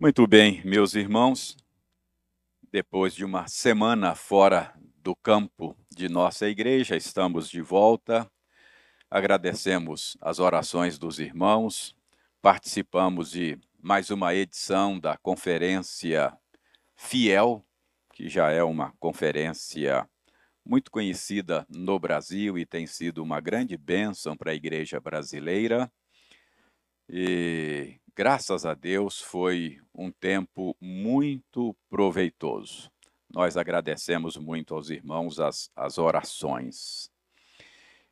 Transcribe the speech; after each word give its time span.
Muito 0.00 0.28
bem, 0.28 0.62
meus 0.64 0.94
irmãos, 0.94 1.56
depois 2.70 3.12
de 3.12 3.24
uma 3.24 3.48
semana 3.48 4.14
fora 4.14 4.72
do 5.02 5.16
campo 5.16 5.76
de 5.90 6.08
nossa 6.08 6.48
igreja, 6.48 6.96
estamos 6.96 7.50
de 7.50 7.60
volta. 7.60 8.30
Agradecemos 9.10 10.16
as 10.20 10.38
orações 10.38 11.00
dos 11.00 11.18
irmãos, 11.18 11.96
participamos 12.40 13.32
de 13.32 13.58
mais 13.82 14.08
uma 14.10 14.32
edição 14.32 15.00
da 15.00 15.16
Conferência 15.16 16.32
Fiel, 16.94 17.66
que 18.14 18.28
já 18.28 18.52
é 18.52 18.62
uma 18.62 18.92
conferência 19.00 20.08
muito 20.64 20.92
conhecida 20.92 21.66
no 21.68 21.98
Brasil 21.98 22.56
e 22.56 22.64
tem 22.64 22.86
sido 22.86 23.20
uma 23.20 23.40
grande 23.40 23.76
bênção 23.76 24.36
para 24.36 24.52
a 24.52 24.54
igreja 24.54 25.00
brasileira. 25.00 25.90
E 27.08 27.98
graças 28.18 28.66
a 28.66 28.74
Deus 28.74 29.20
foi 29.20 29.80
um 29.94 30.10
tempo 30.10 30.76
muito 30.80 31.72
proveitoso. 31.88 32.90
Nós 33.32 33.56
agradecemos 33.56 34.36
muito 34.36 34.74
aos 34.74 34.90
irmãos 34.90 35.38
as, 35.38 35.70
as 35.76 35.98
orações. 35.98 37.12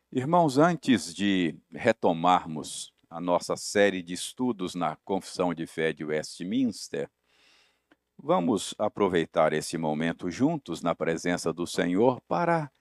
Irmãos, 0.09 0.57
antes 0.57 1.13
de 1.13 1.59
retomarmos 1.73 2.93
a 3.09 3.19
nossa 3.19 3.57
série 3.57 4.01
de 4.01 4.13
estudos 4.13 4.75
na 4.75 4.95
Confissão 5.03 5.53
de 5.53 5.67
Fé 5.67 5.91
de 5.91 6.05
Westminster, 6.05 7.11
vamos 8.17 8.73
aproveitar 8.77 9.51
esse 9.51 9.77
momento 9.77 10.31
juntos 10.31 10.81
na 10.81 10.95
presença 10.95 11.51
do 11.51 11.67
Senhor 11.67 12.21
para 12.29 12.71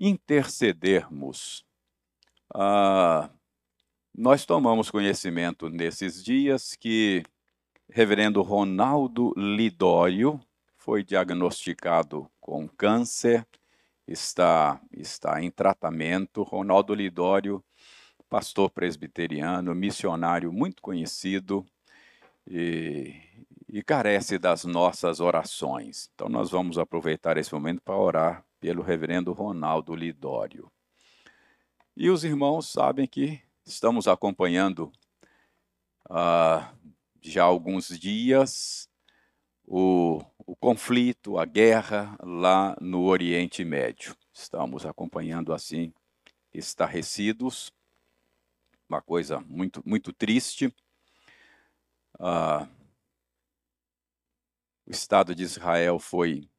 intercedermos. 0.00 1.64
Ah, 2.52 3.30
nós 4.14 4.44
tomamos 4.44 4.90
conhecimento 4.90 5.70
nesses 5.70 6.22
dias 6.22 6.76
que 6.76 7.22
reverendo 7.88 8.42
Ronaldo 8.42 9.32
Lidório 9.36 10.40
foi 10.76 11.02
diagnosticado 11.02 12.28
com 12.40 12.68
câncer, 12.68 13.46
está, 14.06 14.80
está 14.92 15.42
em 15.42 15.50
tratamento. 15.50 16.42
Ronaldo 16.42 16.94
Lidório, 16.94 17.64
pastor 18.28 18.70
presbiteriano, 18.70 19.74
missionário 19.74 20.52
muito 20.52 20.82
conhecido 20.82 21.64
e, 22.46 23.14
e 23.68 23.82
carece 23.82 24.38
das 24.38 24.64
nossas 24.64 25.20
orações. 25.20 26.10
Então, 26.14 26.28
nós 26.28 26.50
vamos 26.50 26.78
aproveitar 26.78 27.38
esse 27.38 27.52
momento 27.54 27.80
para 27.80 27.96
orar 27.96 28.44
pelo 28.60 28.82
reverendo 28.82 29.32
Ronaldo 29.32 29.94
Lidório. 29.94 30.70
E 31.96 32.10
os 32.10 32.24
irmãos 32.24 32.68
sabem 32.68 33.06
que 33.06 33.40
Estamos 33.64 34.08
acompanhando 34.08 34.92
uh, 36.10 36.66
já 37.20 37.42
há 37.42 37.46
alguns 37.46 37.96
dias 37.96 38.90
o, 39.64 40.20
o 40.44 40.56
conflito, 40.56 41.38
a 41.38 41.44
guerra 41.44 42.18
lá 42.20 42.76
no 42.80 43.04
Oriente 43.04 43.64
Médio. 43.64 44.16
Estamos 44.32 44.84
acompanhando 44.84 45.52
assim, 45.52 45.94
estarrecidos, 46.52 47.72
uma 48.88 49.00
coisa 49.00 49.38
muito, 49.46 49.80
muito 49.86 50.12
triste. 50.12 50.66
Uh, 52.18 52.66
o 54.84 54.90
Estado 54.90 55.36
de 55.36 55.44
Israel 55.44 56.00
foi 56.00 56.50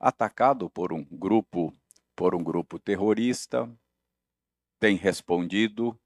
atacado 0.00 0.70
por 0.70 0.94
um 0.94 1.04
grupo, 1.04 1.74
por 2.16 2.34
um 2.34 2.42
grupo 2.42 2.78
terrorista, 2.78 3.70
tem 4.80 4.96
respondido 4.96 5.98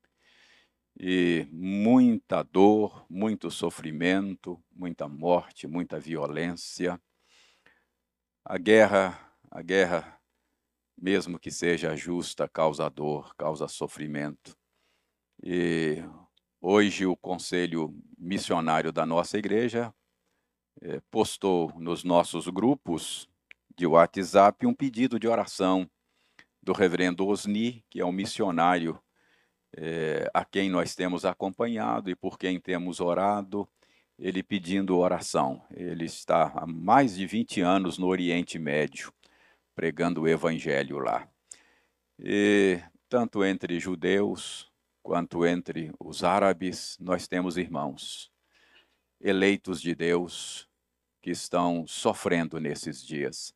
e 0.98 1.46
muita 1.50 2.42
dor, 2.42 3.06
muito 3.08 3.50
sofrimento, 3.50 4.62
muita 4.72 5.08
morte, 5.08 5.66
muita 5.66 5.98
violência. 5.98 7.00
A 8.44 8.58
guerra, 8.58 9.18
a 9.50 9.62
guerra, 9.62 10.20
mesmo 10.96 11.38
que 11.38 11.50
seja 11.50 11.96
justa, 11.96 12.48
causa 12.48 12.88
dor, 12.88 13.34
causa 13.36 13.66
sofrimento. 13.68 14.56
E 15.42 16.04
hoje 16.60 17.06
o 17.06 17.16
conselho 17.16 17.94
missionário 18.18 18.92
da 18.92 19.06
nossa 19.06 19.38
igreja 19.38 19.92
eh, 20.80 21.00
postou 21.10 21.72
nos 21.78 22.04
nossos 22.04 22.46
grupos 22.48 23.28
de 23.76 23.86
WhatsApp 23.86 24.66
um 24.66 24.74
pedido 24.74 25.18
de 25.18 25.26
oração 25.26 25.90
do 26.62 26.72
reverendo 26.72 27.26
Osni, 27.26 27.84
que 27.90 28.00
é 28.00 28.04
um 28.04 28.12
missionário 28.12 29.02
é, 29.76 30.30
a 30.34 30.44
quem 30.44 30.68
nós 30.68 30.94
temos 30.94 31.24
acompanhado 31.24 32.10
e 32.10 32.14
por 32.14 32.38
quem 32.38 32.60
temos 32.60 33.00
orado, 33.00 33.68
ele 34.18 34.42
pedindo 34.42 34.98
oração. 34.98 35.62
Ele 35.70 36.04
está 36.04 36.52
há 36.54 36.66
mais 36.66 37.16
de 37.16 37.26
20 37.26 37.60
anos 37.60 37.98
no 37.98 38.06
Oriente 38.06 38.58
Médio, 38.58 39.12
pregando 39.74 40.22
o 40.22 40.28
evangelho 40.28 40.98
lá. 40.98 41.28
E 42.18 42.80
tanto 43.08 43.44
entre 43.44 43.80
judeus 43.80 44.70
quanto 45.02 45.44
entre 45.46 45.92
os 45.98 46.22
árabes, 46.22 46.96
nós 47.00 47.26
temos 47.26 47.56
irmãos 47.56 48.30
eleitos 49.20 49.80
de 49.80 49.94
Deus 49.94 50.68
que 51.20 51.30
estão 51.30 51.86
sofrendo 51.86 52.58
nesses 52.58 53.04
dias. 53.04 53.54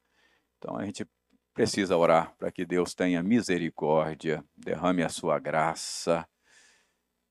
Então 0.59 0.77
a 0.77 0.85
gente 0.85 1.07
precisa 1.57 1.97
orar 1.97 2.37
para 2.37 2.53
que 2.53 2.67
Deus 2.67 2.95
tenha 2.95 3.23
misericórdia, 3.23 4.45
derrame 4.55 5.03
a 5.03 5.09
sua 5.09 5.39
graça 5.39 6.29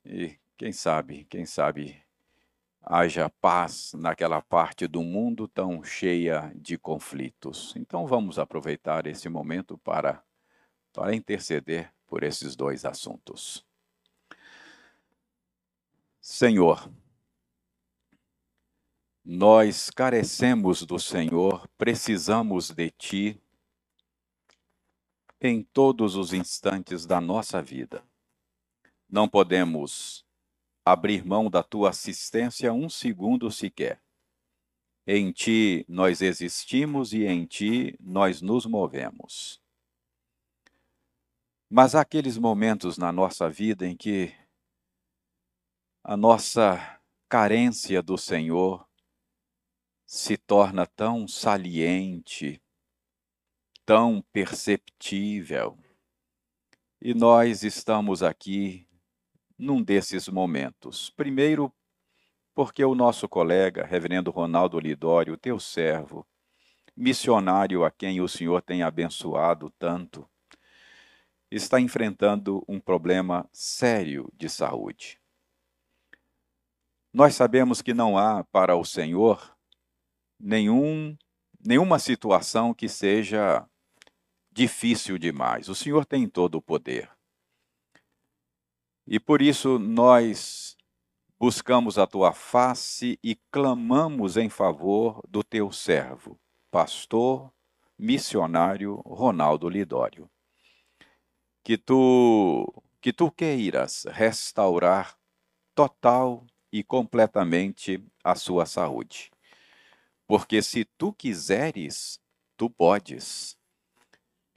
e 0.04 0.36
quem 0.56 0.72
sabe, 0.72 1.24
quem 1.30 1.46
sabe 1.46 2.02
haja 2.82 3.30
paz 3.40 3.92
naquela 3.94 4.42
parte 4.42 4.88
do 4.88 5.00
mundo 5.00 5.46
tão 5.46 5.80
cheia 5.84 6.52
de 6.56 6.76
conflitos. 6.76 7.72
Então 7.76 8.04
vamos 8.04 8.36
aproveitar 8.36 9.06
esse 9.06 9.28
momento 9.28 9.78
para 9.78 10.20
para 10.92 11.14
interceder 11.14 11.92
por 12.04 12.24
esses 12.24 12.56
dois 12.56 12.84
assuntos. 12.84 13.64
Senhor, 16.20 16.90
nós 19.24 19.88
carecemos 19.88 20.82
do 20.82 20.98
Senhor, 20.98 21.68
precisamos 21.78 22.70
de 22.70 22.90
Ti, 22.90 23.40
em 25.40 25.62
todos 25.62 26.16
os 26.16 26.32
instantes 26.32 27.04
da 27.04 27.20
nossa 27.20 27.62
vida. 27.62 28.02
Não 29.08 29.28
podemos 29.28 30.24
abrir 30.84 31.24
mão 31.24 31.50
da 31.50 31.62
tua 31.62 31.90
assistência 31.90 32.72
um 32.72 32.88
segundo 32.88 33.50
sequer. 33.50 34.00
Em 35.06 35.30
ti 35.30 35.84
nós 35.88 36.20
existimos 36.20 37.12
e 37.12 37.24
em 37.24 37.44
ti 37.44 37.96
nós 38.00 38.40
nos 38.40 38.66
movemos. 38.66 39.60
Mas 41.68 41.94
há 41.94 42.00
aqueles 42.00 42.38
momentos 42.38 42.96
na 42.96 43.12
nossa 43.12 43.50
vida 43.50 43.86
em 43.86 43.96
que 43.96 44.32
a 46.02 46.16
nossa 46.16 47.00
carência 47.28 48.00
do 48.00 48.16
Senhor 48.16 48.86
se 50.06 50.36
torna 50.36 50.86
tão 50.86 51.26
saliente, 51.26 52.62
tão 53.86 54.20
perceptível. 54.32 55.78
E 57.00 57.14
nós 57.14 57.62
estamos 57.62 58.20
aqui 58.20 58.88
num 59.56 59.80
desses 59.80 60.28
momentos. 60.28 61.08
Primeiro, 61.10 61.72
porque 62.52 62.84
o 62.84 62.96
nosso 62.96 63.28
colega, 63.28 63.86
Reverendo 63.86 64.32
Ronaldo 64.32 64.80
Lidório, 64.80 65.36
teu 65.36 65.60
servo, 65.60 66.26
missionário 66.96 67.84
a 67.84 67.90
quem 67.90 68.20
o 68.20 68.28
Senhor 68.28 68.60
tem 68.60 68.82
abençoado 68.82 69.70
tanto, 69.78 70.28
está 71.48 71.80
enfrentando 71.80 72.64
um 72.66 72.80
problema 72.80 73.48
sério 73.52 74.28
de 74.34 74.48
saúde. 74.48 75.20
Nós 77.12 77.36
sabemos 77.36 77.80
que 77.80 77.94
não 77.94 78.18
há 78.18 78.42
para 78.42 78.74
o 78.74 78.84
Senhor 78.84 79.56
nenhum, 80.40 81.16
nenhuma 81.64 82.00
situação 82.00 82.74
que 82.74 82.88
seja 82.88 83.66
difícil 84.56 85.18
demais. 85.18 85.68
O 85.68 85.74
Senhor 85.74 86.06
tem 86.06 86.26
todo 86.26 86.54
o 86.54 86.62
poder. 86.62 87.10
E 89.06 89.20
por 89.20 89.42
isso 89.42 89.78
nós 89.78 90.74
buscamos 91.38 91.98
a 91.98 92.06
tua 92.06 92.32
face 92.32 93.18
e 93.22 93.36
clamamos 93.52 94.38
em 94.38 94.48
favor 94.48 95.22
do 95.28 95.44
teu 95.44 95.70
servo, 95.70 96.40
pastor, 96.70 97.52
missionário 97.98 98.94
Ronaldo 99.04 99.68
Lidório. 99.68 100.28
Que 101.62 101.76
tu 101.76 102.82
que 102.98 103.12
tu 103.12 103.30
queiras 103.30 104.04
restaurar 104.08 105.16
total 105.74 106.44
e 106.72 106.82
completamente 106.82 108.02
a 108.24 108.34
sua 108.34 108.64
saúde. 108.64 109.30
Porque 110.26 110.62
se 110.62 110.84
tu 110.84 111.12
quiseres, 111.12 112.18
tu 112.56 112.68
podes. 112.70 113.56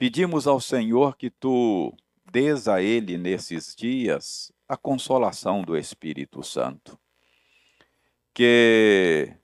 Pedimos 0.00 0.46
ao 0.46 0.58
Senhor 0.58 1.14
que 1.14 1.28
tu 1.28 1.94
dês 2.32 2.66
a 2.66 2.80
ele 2.80 3.18
nesses 3.18 3.76
dias 3.76 4.50
a 4.66 4.74
consolação 4.74 5.60
do 5.60 5.76
Espírito 5.76 6.42
Santo. 6.42 6.98
Que 8.32 9.36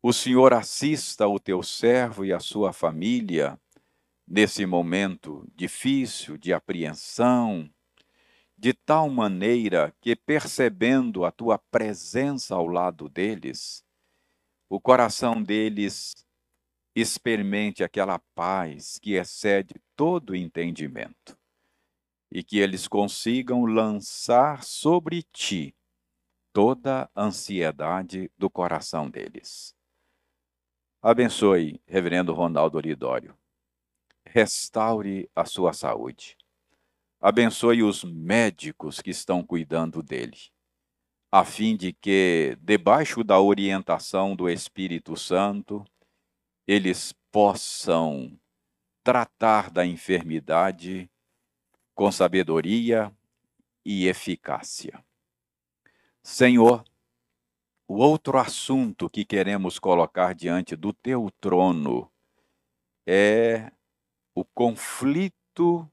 o 0.00 0.12
Senhor 0.12 0.54
assista 0.54 1.26
o 1.26 1.40
teu 1.40 1.64
servo 1.64 2.24
e 2.24 2.32
a 2.32 2.38
sua 2.38 2.72
família 2.72 3.58
nesse 4.24 4.64
momento 4.64 5.44
difícil 5.52 6.38
de 6.38 6.52
apreensão, 6.52 7.68
de 8.56 8.72
tal 8.72 9.10
maneira 9.10 9.92
que, 10.00 10.14
percebendo 10.14 11.24
a 11.24 11.32
tua 11.32 11.58
presença 11.58 12.54
ao 12.54 12.68
lado 12.68 13.08
deles, 13.08 13.84
o 14.68 14.80
coração 14.80 15.42
deles 15.42 16.14
experimente 16.94 17.82
aquela 17.82 18.18
paz 18.34 18.98
que 18.98 19.14
excede 19.14 19.74
todo 19.96 20.36
entendimento 20.36 21.38
e 22.30 22.42
que 22.42 22.58
eles 22.58 22.88
consigam 22.88 23.64
lançar 23.64 24.62
sobre 24.62 25.22
ti 25.22 25.74
toda 26.52 27.10
a 27.14 27.24
ansiedade 27.24 28.30
do 28.36 28.50
coração 28.50 29.08
deles. 29.08 29.74
Abençoe, 31.00 31.80
Reverendo 31.86 32.32
Ronaldo 32.32 32.78
Lidório. 32.78 33.36
Restaure 34.24 35.28
a 35.34 35.44
sua 35.44 35.72
saúde. 35.72 36.36
Abençoe 37.20 37.82
os 37.82 38.04
médicos 38.04 39.00
que 39.00 39.10
estão 39.10 39.42
cuidando 39.42 40.02
dele, 40.02 40.38
a 41.30 41.44
fim 41.44 41.76
de 41.76 41.92
que, 41.92 42.56
debaixo 42.60 43.22
da 43.22 43.40
orientação 43.40 44.34
do 44.34 44.48
Espírito 44.48 45.16
Santo, 45.16 45.84
eles 46.66 47.12
possam 47.30 48.38
tratar 49.02 49.70
da 49.70 49.84
enfermidade 49.84 51.10
com 51.94 52.10
sabedoria 52.10 53.14
e 53.84 54.06
eficácia. 54.06 55.04
Senhor, 56.22 56.84
o 57.88 57.96
outro 57.96 58.38
assunto 58.38 59.10
que 59.10 59.24
queremos 59.24 59.78
colocar 59.78 60.34
diante 60.34 60.76
do 60.76 60.92
teu 60.92 61.30
trono 61.40 62.10
é 63.06 63.72
o 64.34 64.44
conflito 64.44 65.90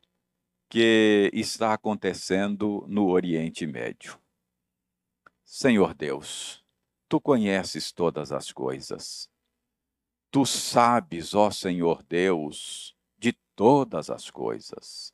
que 0.70 1.32
está 1.34 1.74
acontecendo 1.74 2.86
no 2.88 3.08
Oriente 3.08 3.66
Médio. 3.66 4.20
Senhor 5.44 5.96
Deus, 5.96 6.64
tu 7.10 7.20
conheces 7.20 7.92
todas 7.92 8.32
as 8.32 8.52
coisas. 8.52 9.28
Tu 10.32 10.46
sabes, 10.46 11.34
ó 11.34 11.50
Senhor 11.50 12.04
Deus, 12.04 12.96
de 13.18 13.34
todas 13.56 14.10
as 14.10 14.30
coisas. 14.30 15.14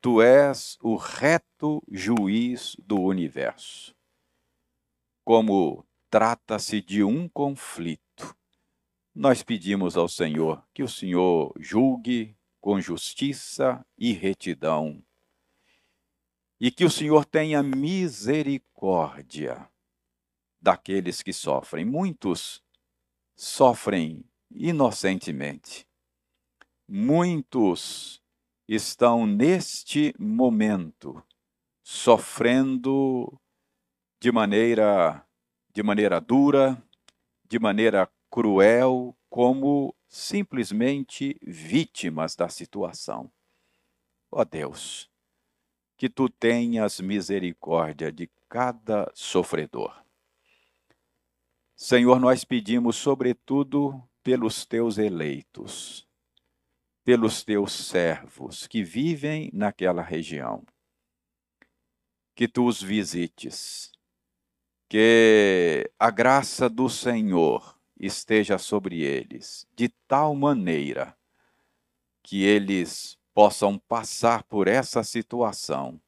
Tu 0.00 0.20
és 0.20 0.76
o 0.82 0.96
reto 0.96 1.82
juiz 1.90 2.76
do 2.78 3.00
universo. 3.00 3.94
Como 5.24 5.86
trata-se 6.10 6.82
de 6.82 7.02
um 7.02 7.28
conflito. 7.28 8.36
Nós 9.14 9.42
pedimos 9.42 9.96
ao 9.96 10.08
Senhor 10.08 10.62
que 10.74 10.82
o 10.82 10.88
Senhor 10.88 11.54
julgue 11.58 12.36
com 12.60 12.80
justiça 12.80 13.84
e 13.96 14.12
retidão 14.12 15.02
e 16.60 16.70
que 16.70 16.84
o 16.84 16.90
Senhor 16.90 17.24
tenha 17.24 17.62
misericórdia 17.62 19.66
daqueles 20.60 21.22
que 21.22 21.32
sofrem. 21.32 21.86
Muitos 21.86 22.62
sofrem 23.34 24.29
inocentemente. 24.50 25.86
Muitos 26.88 28.20
estão 28.66 29.26
neste 29.26 30.14
momento 30.18 31.22
sofrendo 31.82 33.40
de 34.20 34.30
maneira 34.30 35.26
de 35.72 35.82
maneira 35.82 36.20
dura, 36.20 36.82
de 37.48 37.58
maneira 37.58 38.10
cruel, 38.28 39.16
como 39.28 39.94
simplesmente 40.08 41.38
vítimas 41.42 42.34
da 42.34 42.48
situação. 42.48 43.30
Ó 44.30 44.40
oh 44.40 44.44
Deus, 44.44 45.08
que 45.96 46.08
tu 46.08 46.28
tenhas 46.28 47.00
misericórdia 47.00 48.10
de 48.10 48.28
cada 48.48 49.10
sofredor. 49.14 50.04
Senhor, 51.76 52.20
nós 52.20 52.44
pedimos, 52.44 52.96
sobretudo, 52.96 54.02
pelos 54.22 54.64
teus 54.64 54.98
eleitos, 54.98 56.06
pelos 57.04 57.42
teus 57.42 57.72
servos 57.72 58.66
que 58.66 58.82
vivem 58.82 59.50
naquela 59.52 60.02
região. 60.02 60.64
Que 62.34 62.46
tu 62.46 62.66
os 62.66 62.82
visites, 62.82 63.90
que 64.88 65.90
a 65.98 66.10
graça 66.10 66.68
do 66.68 66.88
Senhor 66.88 67.78
esteja 67.98 68.58
sobre 68.58 69.02
eles, 69.02 69.66
de 69.76 69.88
tal 70.08 70.34
maneira 70.34 71.16
que 72.22 72.44
eles 72.44 73.18
possam 73.34 73.78
passar 73.78 74.42
por 74.44 74.68
essa 74.68 75.02
situação, 75.02 76.00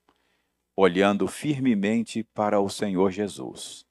olhando 0.75 1.29
firmemente 1.29 2.23
para 2.23 2.61
o 2.61 2.69
Senhor 2.69 3.11
Jesus, 3.11 3.87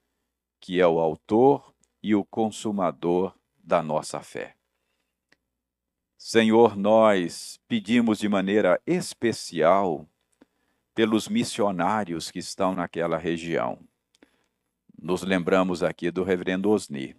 que 0.60 0.80
é 0.80 0.86
o 0.86 0.98
Autor 0.98 1.74
e 2.02 2.14
o 2.14 2.24
Consumador 2.24 3.34
da 3.62 3.82
nossa 3.82 4.20
fé. 4.20 4.56
Senhor, 6.18 6.76
nós 6.76 7.60
pedimos 7.68 8.18
de 8.18 8.28
maneira 8.28 8.80
especial 8.86 10.08
pelos 10.94 11.28
missionários 11.28 12.30
que 12.30 12.38
estão 12.38 12.74
naquela 12.74 13.18
região 13.18 13.78
nos 15.02 15.22
lembramos 15.22 15.82
aqui 15.82 16.10
do 16.12 16.22
reverendo 16.22 16.70
Osni, 16.70 17.16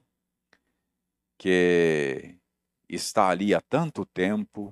que 1.37 2.37
está 2.87 3.27
ali 3.27 3.53
há 3.53 3.59
tanto 3.59 4.05
tempo 4.05 4.71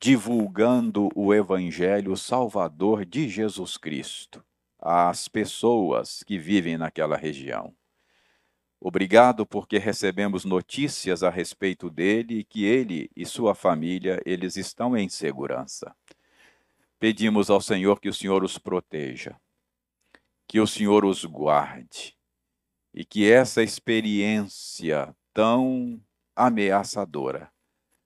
divulgando 0.00 1.10
o 1.14 1.34
evangelho 1.34 2.16
salvador 2.16 3.04
de 3.04 3.28
Jesus 3.28 3.76
Cristo 3.76 4.42
às 4.78 5.28
pessoas 5.28 6.22
que 6.24 6.38
vivem 6.38 6.78
naquela 6.78 7.16
região. 7.16 7.74
Obrigado 8.84 9.46
porque 9.46 9.78
recebemos 9.78 10.44
notícias 10.44 11.22
a 11.22 11.30
respeito 11.30 11.88
dele 11.88 12.40
e 12.40 12.44
que 12.44 12.64
ele 12.64 13.08
e 13.14 13.24
sua 13.24 13.54
família, 13.54 14.20
eles 14.26 14.56
estão 14.56 14.96
em 14.96 15.08
segurança. 15.08 15.94
Pedimos 16.98 17.48
ao 17.48 17.60
Senhor 17.60 18.00
que 18.00 18.08
o 18.08 18.12
Senhor 18.12 18.42
os 18.42 18.58
proteja, 18.58 19.40
que 20.48 20.58
o 20.58 20.66
Senhor 20.66 21.04
os 21.04 21.24
guarde, 21.24 22.18
e 22.92 23.04
que 23.04 23.30
essa 23.30 23.62
experiência 23.62 25.14
tão 25.32 26.02
ameaçadora 26.34 27.52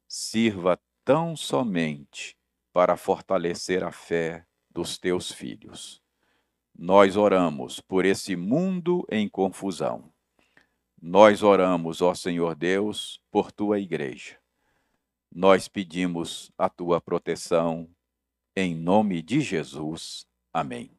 sirva 0.07 0.79
tão 1.03 1.35
somente 1.35 2.37
para 2.71 2.99
fortalecer 2.99 3.83
a 3.83 3.91
fé 3.91 4.45
dos 4.71 4.99
teus 4.99 5.33
filhos. 5.33 6.03
Nós 6.79 7.17
oramos 7.17 7.81
por 7.81 8.05
esse 8.05 8.37
mundo 8.37 9.07
em 9.11 9.27
confusão. 9.27 10.15
Nós 11.00 11.43
oramos, 11.43 12.00
ó 12.00 12.15
Senhor 12.15 12.55
Deus, 12.55 13.21
por 13.31 13.53
tua 13.53 13.79
igreja. 13.79 14.38
Nós 15.33 15.69
pedimos 15.69 16.50
a 16.57 16.69
tua 16.69 17.00
proteção 17.00 17.88
em 18.57 18.75
nome 18.75 19.21
de 19.23 19.41
Jesus. 19.41 20.26
Amém. 20.53 20.91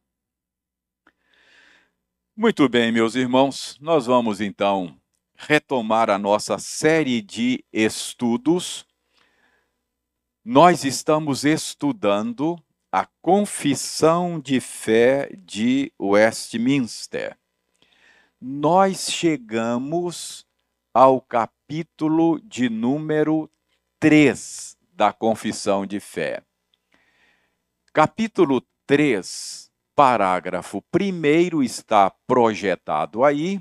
Muito 2.36 2.70
bem, 2.70 2.92
meus 2.92 3.16
irmãos, 3.16 3.76
nós 3.82 4.06
vamos 4.06 4.40
então 4.40 4.96
retomar 5.36 6.10
a 6.10 6.20
nossa 6.20 6.60
série 6.60 7.20
de 7.20 7.66
estudos. 7.74 8.86
Nós 10.46 10.84
estamos 10.84 11.44
estudando 11.44 12.56
a 12.92 13.08
Confissão 13.22 14.40
de 14.40 14.60
Fé 14.60 15.32
de 15.36 15.92
Westminster. 16.00 17.38
Nós 18.50 19.12
chegamos 19.12 20.48
ao 20.94 21.20
capítulo 21.20 22.40
de 22.40 22.70
número 22.70 23.52
3 24.00 24.78
da 24.94 25.12
Confissão 25.12 25.86
de 25.86 26.00
Fé. 26.00 26.42
Capítulo 27.92 28.66
3 28.86 29.70
parágrafo 29.94 30.82
primeiro 30.84 31.62
está 31.62 32.10
projetado 32.26 33.26
aí. 33.26 33.60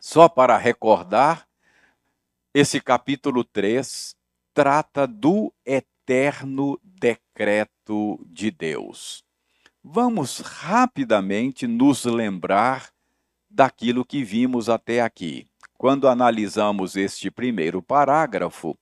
Só 0.00 0.30
para 0.30 0.56
recordar, 0.56 1.46
esse 2.54 2.80
capítulo 2.80 3.44
3 3.44 4.16
trata 4.54 5.06
do 5.06 5.52
eterno 5.62 6.80
decreto 6.82 8.18
de 8.30 8.50
Deus. 8.50 9.22
Vamos 9.82 10.38
rapidamente 10.38 11.66
nos 11.66 12.06
lembrar 12.06 12.93
daquilo 13.54 14.04
que 14.04 14.24
vimos 14.24 14.68
até 14.68 15.00
aqui. 15.00 15.46
Quando 15.78 16.08
analisamos 16.08 16.96
este 16.96 17.30
primeiro 17.30 17.80
parágrafo, 17.80 18.76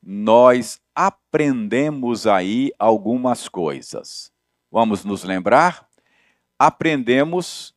nós 0.00 0.80
aprendemos 0.94 2.26
aí 2.26 2.70
algumas 2.78 3.48
coisas. 3.48 4.30
Vamos 4.70 5.04
nos 5.04 5.24
lembrar? 5.24 5.88
Aprendemos 6.58 7.74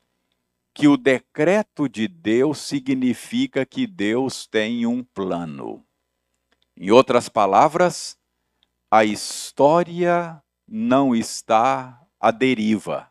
que 0.73 0.87
o 0.87 0.95
decreto 0.95 1.89
de 1.89 2.07
Deus 2.07 2.59
significa 2.59 3.65
que 3.65 3.87
Deus 3.87 4.45
tem 4.45 4.85
um 4.85 5.03
plano. 5.03 5.83
Em 6.75 6.91
outras 6.91 7.29
palavras, 7.29 8.15
a 8.91 9.03
história 9.03 10.41
não 10.67 11.15
está 11.15 11.99
à 12.19 12.29
deriva. 12.29 13.09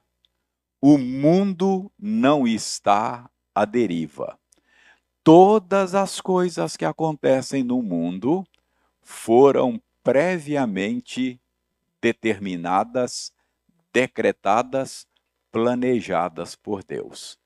O 0.88 0.98
mundo 0.98 1.90
não 1.98 2.46
está 2.46 3.28
à 3.52 3.64
deriva. 3.64 4.38
Todas 5.24 5.96
as 5.96 6.20
coisas 6.20 6.76
que 6.76 6.84
acontecem 6.84 7.64
no 7.64 7.82
mundo 7.82 8.46
foram 9.02 9.82
previamente 10.04 11.40
determinadas, 12.00 13.32
decretadas, 13.92 15.08
planejadas 15.50 16.54
por 16.54 16.84
Deus. 16.84 17.36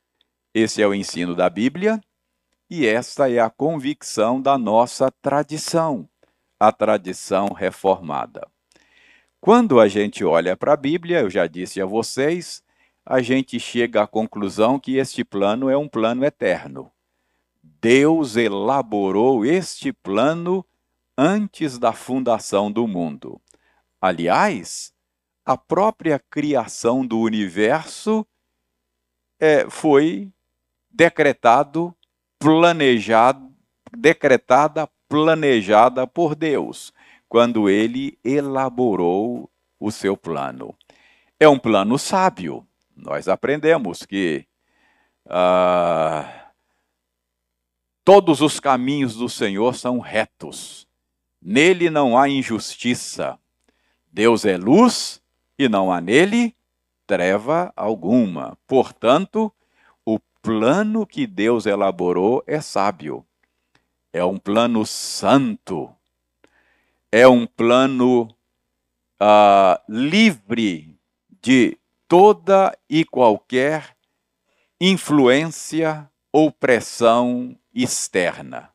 Esse 0.52 0.82
é 0.82 0.86
o 0.86 0.92
ensino 0.92 1.34
da 1.34 1.48
Bíblia 1.48 1.98
e 2.68 2.86
esta 2.86 3.30
é 3.30 3.38
a 3.38 3.48
convicção 3.48 4.38
da 4.38 4.58
nossa 4.58 5.10
tradição, 5.10 6.06
a 6.60 6.70
tradição 6.70 7.54
reformada. 7.54 8.46
Quando 9.40 9.80
a 9.80 9.88
gente 9.88 10.22
olha 10.26 10.58
para 10.58 10.74
a 10.74 10.76
Bíblia, 10.76 11.20
eu 11.20 11.30
já 11.30 11.46
disse 11.46 11.80
a 11.80 11.86
vocês, 11.86 12.62
a 13.10 13.20
gente 13.20 13.58
chega 13.58 14.02
à 14.02 14.06
conclusão 14.06 14.78
que 14.78 14.96
este 14.96 15.24
plano 15.24 15.68
é 15.68 15.76
um 15.76 15.88
plano 15.88 16.24
eterno. 16.24 16.92
Deus 17.60 18.36
elaborou 18.36 19.44
este 19.44 19.92
plano 19.92 20.64
antes 21.18 21.76
da 21.76 21.92
fundação 21.92 22.70
do 22.70 22.86
mundo. 22.86 23.40
Aliás, 24.00 24.92
a 25.44 25.56
própria 25.56 26.20
criação 26.20 27.04
do 27.04 27.18
universo 27.18 28.24
é, 29.40 29.68
foi 29.68 30.30
decretado, 30.88 31.92
planejado, 32.38 33.52
decretada, 33.90 34.88
planejada 35.08 36.06
por 36.06 36.36
Deus, 36.36 36.92
quando 37.28 37.68
ele 37.68 38.16
elaborou 38.22 39.50
o 39.80 39.90
seu 39.90 40.16
plano. 40.16 40.72
É 41.40 41.48
um 41.48 41.58
plano 41.58 41.98
sábio. 41.98 42.64
Nós 43.00 43.28
aprendemos 43.28 44.04
que 44.04 44.46
ah, 45.26 46.50
todos 48.04 48.40
os 48.40 48.60
caminhos 48.60 49.16
do 49.16 49.28
Senhor 49.28 49.74
são 49.74 49.98
retos. 49.98 50.86
Nele 51.40 51.88
não 51.88 52.18
há 52.18 52.28
injustiça. 52.28 53.38
Deus 54.12 54.44
é 54.44 54.58
luz 54.58 55.22
e 55.58 55.68
não 55.68 55.90
há 55.90 56.00
nele 56.00 56.54
treva 57.06 57.72
alguma. 57.74 58.56
Portanto, 58.66 59.52
o 60.04 60.18
plano 60.42 61.06
que 61.06 61.26
Deus 61.26 61.66
elaborou 61.66 62.42
é 62.46 62.60
sábio. 62.60 63.24
É 64.12 64.24
um 64.24 64.36
plano 64.36 64.84
santo. 64.84 65.90
É 67.10 67.26
um 67.26 67.46
plano 67.46 68.28
uh, 69.20 69.80
livre 69.88 70.96
de 71.42 71.79
toda 72.10 72.76
e 72.88 73.04
qualquer 73.04 73.96
influência 74.80 76.10
ou 76.32 76.50
pressão 76.50 77.56
externa. 77.72 78.70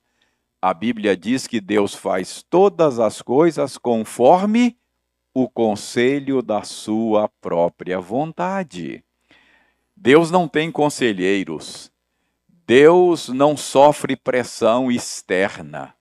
A 0.62 0.74
Bíblia 0.74 1.18
diz 1.18 1.46
que 1.46 1.60
Deus 1.60 1.94
faz 1.94 2.42
todas 2.50 2.98
as 2.98 3.22
coisas 3.22 3.77
conforme 3.77 4.77
o 5.34 5.50
conselho 5.50 6.42
da 6.42 6.63
sua 6.63 7.27
própria 7.42 8.00
vontade. 8.00 9.04
Deus 9.94 10.32
não 10.32 10.48
tem 10.48 10.72
conselheiros. 10.72 11.92
Deus 12.65 13.27
não 13.27 13.58
sofre 13.58 14.15
pressão 14.15 14.89
externa. 14.89 15.94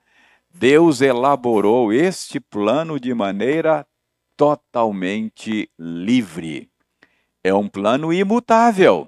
Deus 0.55 1.01
elaborou 1.01 1.93
este 1.93 2.39
plano 2.39 3.01
de 3.01 3.13
maneira 3.13 3.85
totalmente 4.37 5.69
livre. 5.77 6.71
É 7.45 7.55
um 7.55 7.69
plano 7.69 8.13
imutável. 8.13 9.07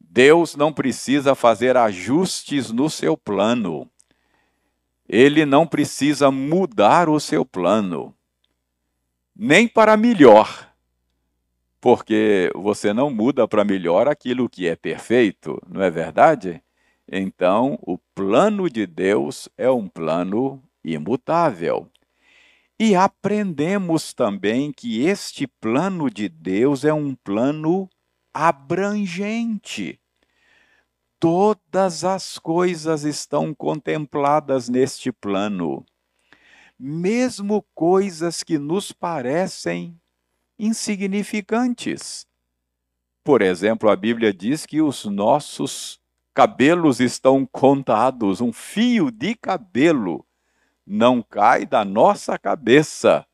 Deus 0.00 0.56
não 0.56 0.72
precisa 0.72 1.36
fazer 1.36 1.76
ajustes 1.76 2.72
no 2.72 2.90
seu 2.90 3.16
plano. 3.16 3.88
Ele 5.08 5.46
não 5.46 5.66
precisa 5.66 6.30
mudar 6.30 7.08
o 7.08 7.20
seu 7.20 7.44
plano 7.44 8.14
nem 9.38 9.68
para 9.68 9.96
melhor, 9.96 10.68
porque 11.80 12.50
você 12.56 12.92
não 12.92 13.08
muda 13.08 13.46
para 13.46 13.64
melhor 13.64 14.08
aquilo 14.08 14.48
que 14.48 14.66
é 14.66 14.74
perfeito, 14.74 15.62
não 15.68 15.80
é 15.80 15.88
verdade? 15.88 16.60
Então, 17.06 17.78
o 17.82 17.96
plano 18.16 18.68
de 18.68 18.84
Deus 18.84 19.48
é 19.56 19.70
um 19.70 19.86
plano 19.88 20.60
imutável. 20.84 21.88
E 22.78 22.94
aprendemos 22.94 24.14
também 24.14 24.72
que 24.72 25.04
este 25.04 25.46
plano 25.46 26.08
de 26.10 26.28
Deus 26.28 26.84
é 26.84 26.92
um 26.92 27.14
plano 27.14 27.88
abrangente. 28.32 30.00
Todas 31.18 32.04
as 32.04 32.38
coisas 32.38 33.02
estão 33.02 33.52
contempladas 33.52 34.68
neste 34.68 35.10
plano 35.10 35.84
mesmo 36.78 37.64
coisas 37.74 38.44
que 38.44 38.56
nos 38.56 38.92
parecem 38.92 39.98
insignificantes. 40.58 42.26
Por 43.24 43.42
exemplo, 43.42 43.90
a 43.90 43.96
Bíblia 43.96 44.32
diz 44.32 44.64
que 44.64 44.80
os 44.80 45.04
nossos 45.04 46.00
cabelos 46.32 47.00
estão 47.00 47.44
contados, 47.44 48.40
um 48.40 48.52
fio 48.52 49.10
de 49.10 49.34
cabelo 49.34 50.24
não 50.88 51.22
cai 51.22 51.66
da 51.66 51.84
nossa 51.84 52.38
cabeça 52.38 53.26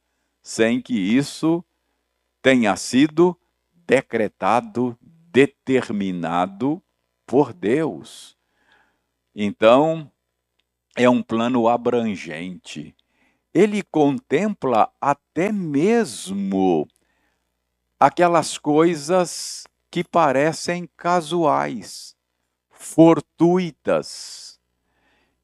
sem 0.42 0.80
que 0.80 0.94
isso 0.94 1.64
tenha 2.42 2.74
sido 2.76 3.38
decretado, 3.86 4.98
determinado 5.00 6.82
por 7.24 7.52
Deus. 7.52 8.36
Então, 9.34 10.10
é 10.96 11.08
um 11.08 11.22
plano 11.22 11.68
abrangente 11.68 12.94
ele 13.54 13.84
contempla 13.84 14.92
até 15.00 15.52
mesmo 15.52 16.88
aquelas 18.00 18.58
coisas 18.58 19.64
que 19.88 20.02
parecem 20.02 20.88
casuais, 20.96 22.16
fortuitas. 22.68 24.53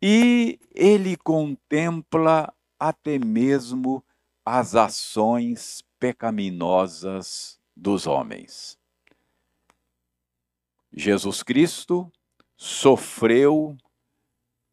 E 0.02 0.59
ele 0.75 1.16
contempla 1.16 2.52
até 2.78 3.19
mesmo 3.19 4.02
as 4.45 4.75
ações 4.75 5.85
pecaminosas 5.99 7.61
dos 7.76 8.07
homens. 8.07 8.78
Jesus 10.92 11.42
Cristo 11.42 12.11
sofreu 12.57 13.76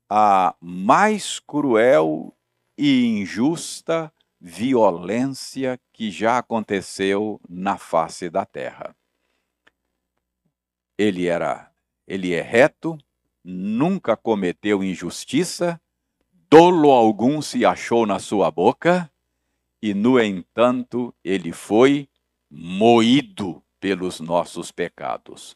a 0.09 0.55
mais 0.61 1.39
cruel 1.39 2.33
e 2.77 3.05
injusta 3.05 4.11
violência 4.39 5.79
que 5.91 6.09
já 6.09 6.37
aconteceu 6.37 7.41
na 7.49 7.77
face 7.77 8.29
da 8.29 8.45
terra. 8.45 8.95
Ele 10.97 11.27
era, 11.27 11.71
ele 12.07 12.33
é 12.33 12.41
reto, 12.41 12.97
nunca 13.49 14.17
cometeu 14.17 14.83
injustiça, 14.83 15.79
dolo 16.49 16.91
algum 16.91 17.41
se 17.41 17.65
achou 17.65 18.05
na 18.05 18.19
sua 18.19 18.51
boca, 18.51 19.09
e 19.81 19.93
no 19.93 20.19
entanto 20.19 21.13
ele 21.23 21.53
foi 21.53 22.09
moído 22.49 23.63
pelos 23.79 24.19
nossos 24.19 24.71
pecados. 24.71 25.55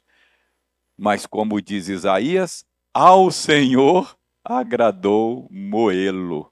Mas 0.97 1.25
como 1.25 1.61
diz 1.61 1.89
Isaías, 1.89 2.63
ao 2.93 3.31
Senhor 3.31 4.17
agradou 4.43 5.47
moê-lo 5.51 6.51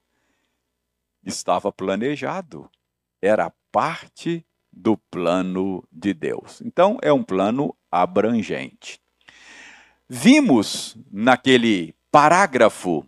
estava 1.24 1.72
planejado, 1.72 2.70
era 3.20 3.52
parte 3.70 4.44
do 4.72 4.96
plano 4.96 5.86
de 5.90 6.14
Deus. 6.14 6.60
Então, 6.60 6.98
é 7.02 7.12
um 7.12 7.22
plano 7.22 7.76
abrangente. 7.90 9.00
Vimos 10.12 10.96
naquele 11.08 11.94
parágrafo 12.10 13.06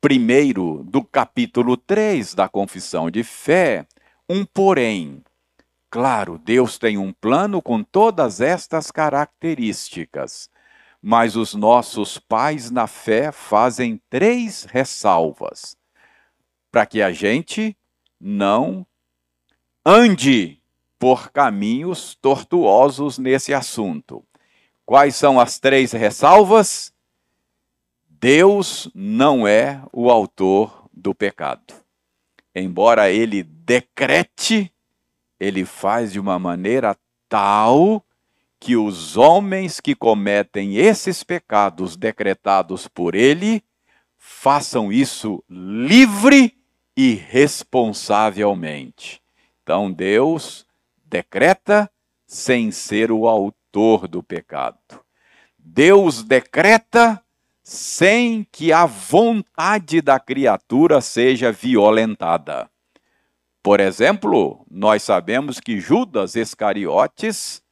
primeiro 0.00 0.84
do 0.84 1.02
capítulo 1.02 1.76
3 1.76 2.34
da 2.34 2.48
Confissão 2.48 3.10
de 3.10 3.24
Fé 3.24 3.84
um 4.28 4.44
porém. 4.44 5.24
Claro, 5.90 6.38
Deus 6.38 6.78
tem 6.78 6.96
um 6.96 7.12
plano 7.12 7.60
com 7.60 7.82
todas 7.82 8.40
estas 8.40 8.92
características, 8.92 10.48
mas 11.02 11.34
os 11.34 11.52
nossos 11.52 12.16
pais 12.16 12.70
na 12.70 12.86
fé 12.86 13.32
fazem 13.32 14.00
três 14.08 14.62
ressalvas 14.62 15.76
para 16.70 16.86
que 16.86 17.02
a 17.02 17.10
gente 17.10 17.76
não 18.20 18.86
ande 19.84 20.60
por 20.96 21.32
caminhos 21.32 22.14
tortuosos 22.14 23.18
nesse 23.18 23.52
assunto. 23.52 24.24
Quais 24.90 25.14
são 25.14 25.38
as 25.38 25.60
três 25.60 25.92
ressalvas? 25.92 26.92
Deus 28.08 28.90
não 28.92 29.46
é 29.46 29.80
o 29.92 30.10
autor 30.10 30.88
do 30.92 31.14
pecado. 31.14 31.74
Embora 32.52 33.08
ele 33.08 33.44
decrete, 33.44 34.74
ele 35.38 35.64
faz 35.64 36.12
de 36.12 36.18
uma 36.18 36.40
maneira 36.40 36.96
tal 37.28 38.04
que 38.58 38.76
os 38.76 39.16
homens 39.16 39.78
que 39.78 39.94
cometem 39.94 40.76
esses 40.76 41.22
pecados 41.22 41.96
decretados 41.96 42.88
por 42.88 43.14
ele 43.14 43.62
façam 44.18 44.92
isso 44.92 45.40
livre 45.48 46.58
e 46.96 47.14
responsavelmente. 47.14 49.22
Então 49.62 49.92
Deus 49.92 50.66
decreta 51.06 51.88
sem 52.26 52.72
ser 52.72 53.12
o 53.12 53.28
autor 53.28 53.59
do 53.72 54.22
pecado. 54.22 54.78
Deus 55.58 56.22
decreta 56.22 57.22
sem 57.62 58.44
que 58.50 58.72
a 58.72 58.86
vontade 58.86 60.00
da 60.00 60.18
criatura 60.18 61.00
seja 61.00 61.52
violentada. 61.52 62.68
Por 63.62 63.78
exemplo, 63.78 64.66
nós 64.70 65.02
sabemos 65.02 65.60
que 65.60 65.78
Judas 65.78 66.34
Iscariotes 66.34 67.62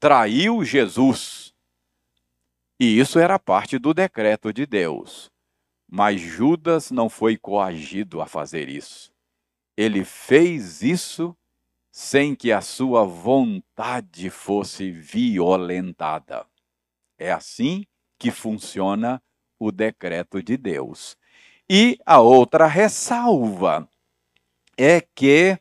traiu 0.00 0.64
Jesus. 0.64 1.54
E 2.80 2.98
isso 2.98 3.18
era 3.18 3.38
parte 3.38 3.78
do 3.78 3.92
decreto 3.92 4.52
de 4.52 4.64
Deus. 4.66 5.30
Mas 5.88 6.20
Judas 6.20 6.90
não 6.90 7.08
foi 7.08 7.36
coagido 7.36 8.20
a 8.20 8.26
fazer 8.26 8.68
isso. 8.68 9.12
Ele 9.76 10.04
fez 10.04 10.82
isso 10.82 11.36
sem 12.00 12.32
que 12.32 12.52
a 12.52 12.60
sua 12.60 13.04
vontade 13.04 14.30
fosse 14.30 14.88
violentada. 14.88 16.46
É 17.18 17.32
assim 17.32 17.84
que 18.16 18.30
funciona 18.30 19.20
o 19.58 19.72
decreto 19.72 20.40
de 20.40 20.56
Deus. 20.56 21.16
E 21.68 21.98
a 22.06 22.20
outra 22.20 22.68
ressalva 22.68 23.88
é 24.76 25.00
que 25.00 25.58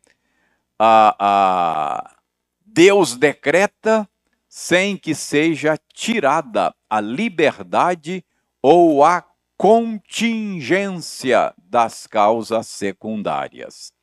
a, 0.78 1.16
a 1.20 2.18
Deus 2.64 3.16
decreta 3.16 4.08
sem 4.48 4.96
que 4.96 5.16
seja 5.16 5.76
tirada 5.92 6.72
a 6.88 7.02
liberdade 7.02 8.24
ou 8.62 9.04
a 9.04 9.26
contingência 9.58 11.52
das 11.58 12.06
causas 12.06 12.68
secundárias. 12.68 13.97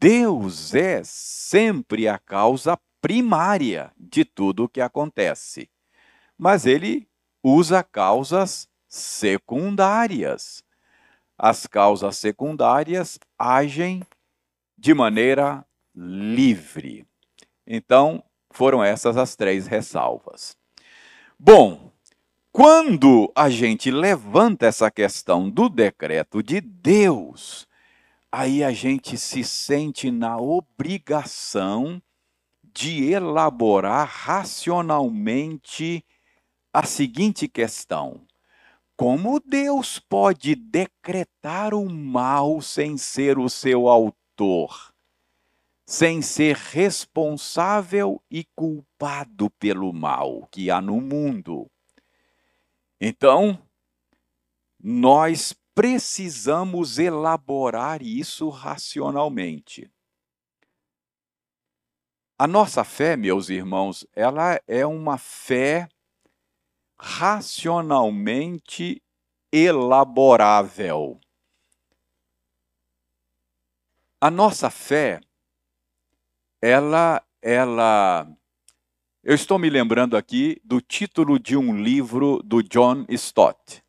Deus 0.00 0.74
é 0.74 1.02
sempre 1.04 2.08
a 2.08 2.18
causa 2.18 2.78
primária 3.02 3.92
de 3.98 4.24
tudo 4.24 4.64
o 4.64 4.68
que 4.68 4.80
acontece, 4.80 5.68
mas 6.38 6.64
ele 6.64 7.06
usa 7.42 7.82
causas 7.82 8.66
secundárias. 8.88 10.64
As 11.36 11.66
causas 11.66 12.16
secundárias 12.16 13.18
agem 13.38 14.02
de 14.76 14.94
maneira 14.94 15.66
livre. 15.94 17.06
Então, 17.66 18.24
foram 18.50 18.82
essas 18.82 19.18
as 19.18 19.36
três 19.36 19.66
ressalvas. 19.66 20.56
Bom, 21.38 21.92
quando 22.50 23.30
a 23.34 23.50
gente 23.50 23.90
levanta 23.90 24.64
essa 24.64 24.90
questão 24.90 25.50
do 25.50 25.68
decreto 25.68 26.42
de 26.42 26.58
Deus, 26.62 27.68
aí 28.30 28.62
a 28.62 28.72
gente 28.72 29.16
se 29.18 29.42
sente 29.44 30.10
na 30.10 30.36
obrigação 30.36 32.02
de 32.62 33.10
elaborar 33.10 34.08
racionalmente 34.08 36.04
a 36.72 36.84
seguinte 36.84 37.48
questão: 37.48 38.26
como 38.96 39.40
Deus 39.40 39.98
pode 39.98 40.54
decretar 40.54 41.74
o 41.74 41.88
mal 41.88 42.60
sem 42.60 42.96
ser 42.96 43.38
o 43.38 43.48
seu 43.48 43.88
autor? 43.88 44.90
sem 45.90 46.22
ser 46.22 46.54
responsável 46.54 48.22
e 48.30 48.44
culpado 48.54 49.50
pelo 49.58 49.92
mal 49.92 50.46
que 50.48 50.70
há 50.70 50.80
no 50.80 51.00
mundo. 51.00 51.68
Então, 53.00 53.60
nós 54.78 55.52
precisamos 55.74 56.98
elaborar 56.98 58.02
isso 58.02 58.48
racionalmente. 58.48 59.90
A 62.38 62.46
nossa 62.46 62.84
fé, 62.84 63.16
meus 63.16 63.50
irmãos, 63.50 64.06
ela 64.14 64.58
é 64.66 64.86
uma 64.86 65.18
fé 65.18 65.88
racionalmente 66.98 69.02
elaborável. 69.52 71.20
A 74.20 74.30
nossa 74.30 74.70
fé 74.70 75.20
ela, 76.62 77.24
ela, 77.40 78.30
eu 79.24 79.34
estou 79.34 79.58
me 79.58 79.70
lembrando 79.70 80.16
aqui 80.16 80.60
do 80.62 80.80
título 80.80 81.38
de 81.38 81.56
um 81.56 81.82
livro 81.82 82.42
do 82.42 82.62
John 82.62 83.06
Stott. 83.08 83.82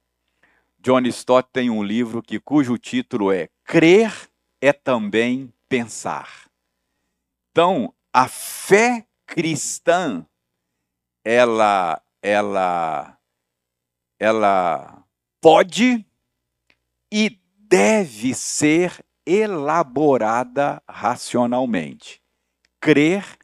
John 0.81 1.01
Stott 1.05 1.47
tem 1.53 1.69
um 1.69 1.83
livro 1.83 2.23
que 2.23 2.39
cujo 2.39 2.75
título 2.75 3.31
é 3.31 3.49
Crer 3.63 4.11
é 4.59 4.73
também 4.73 5.53
pensar. 5.69 6.49
Então, 7.51 7.93
a 8.11 8.27
fé 8.27 9.05
cristã, 9.27 10.25
ela, 11.23 12.01
ela, 12.21 13.15
ela 14.19 15.03
pode 15.39 16.03
e 17.11 17.39
deve 17.59 18.33
ser 18.33 19.05
elaborada 19.23 20.81
racionalmente. 20.89 22.23
Crer 22.79 23.37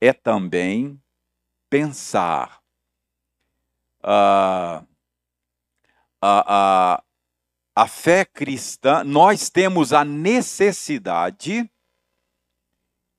é 0.00 0.12
também 0.12 1.00
pensar. 1.68 2.60
A, 6.20 6.96
a, 6.96 7.02
a 7.74 7.86
fé 7.88 8.24
cristã, 8.24 9.02
nós 9.04 9.50
temos 9.50 9.92
a 9.92 10.04
necessidade, 10.04 11.70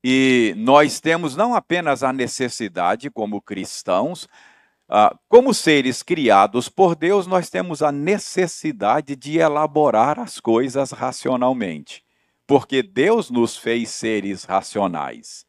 e 0.04 0.54
nós 0.58 1.00
temos 1.00 1.36
não 1.36 1.54
apenas 1.54 2.04
a 2.04 2.12
necessidade 2.12 3.10
como 3.10 3.42
cristãos, 3.42 4.28
Uh, 4.92 5.18
como 5.30 5.54
seres 5.54 6.04
criados 6.04 6.68
por 6.68 6.98
Deus, 6.98 7.26
nós 7.26 7.50
temos 7.50 7.82
a 7.82 7.94
necessidade 7.94 9.16
de 9.16 9.38
elaborar 9.38 10.20
as 10.20 10.38
coisas 10.38 10.92
racionalmente, 10.92 12.04
porque 12.46 12.84
Deus 12.84 13.32
nos 13.32 13.56
fez 13.56 13.90
seres 13.90 14.44
racionais. 14.44 15.46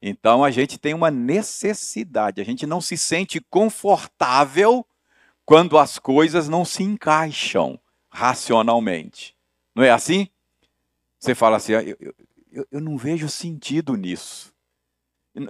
Então 0.00 0.42
a 0.42 0.50
gente 0.50 0.78
tem 0.78 0.94
uma 0.94 1.10
necessidade, 1.10 2.40
a 2.40 2.44
gente 2.44 2.66
não 2.66 2.80
se 2.80 2.96
sente 2.96 3.42
confortável 3.50 4.86
quando 5.48 5.78
as 5.78 5.98
coisas 5.98 6.46
não 6.46 6.62
se 6.62 6.82
encaixam 6.82 7.80
racionalmente. 8.10 9.34
Não 9.74 9.82
é 9.82 9.88
assim? 9.88 10.28
Você 11.18 11.34
fala 11.34 11.56
assim, 11.56 11.72
ah, 11.72 11.82
eu, 11.82 11.96
eu, 12.52 12.66
eu 12.70 12.80
não 12.82 12.98
vejo 12.98 13.30
sentido 13.30 13.96
nisso. 13.96 14.52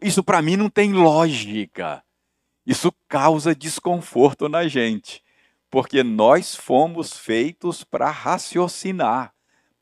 Isso 0.01 0.23
para 0.23 0.41
mim 0.41 0.57
não 0.57 0.71
tem 0.71 0.93
lógica. 0.93 2.05
Isso 2.65 2.95
causa 3.09 3.57
desconforto 3.57 4.49
na 4.49 4.69
gente, 4.69 5.21
porque 5.69 6.05
nós 6.05 6.55
fomos 6.55 7.15
feitos 7.15 7.83
para 7.83 8.09
raciocinar, 8.09 9.35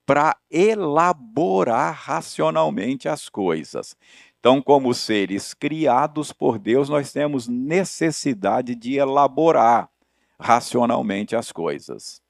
para 0.06 0.34
elaborar 0.50 1.92
racionalmente 1.94 3.06
as 3.06 3.28
coisas. 3.28 3.94
Então, 4.40 4.62
como 4.62 4.94
seres 4.94 5.52
criados 5.52 6.32
por 6.32 6.58
Deus, 6.58 6.88
nós 6.88 7.12
temos 7.12 7.46
necessidade 7.46 8.74
de 8.74 8.94
elaborar 8.94 9.90
racionalmente 10.38 11.34
as 11.34 11.52
coisas. 11.52 12.22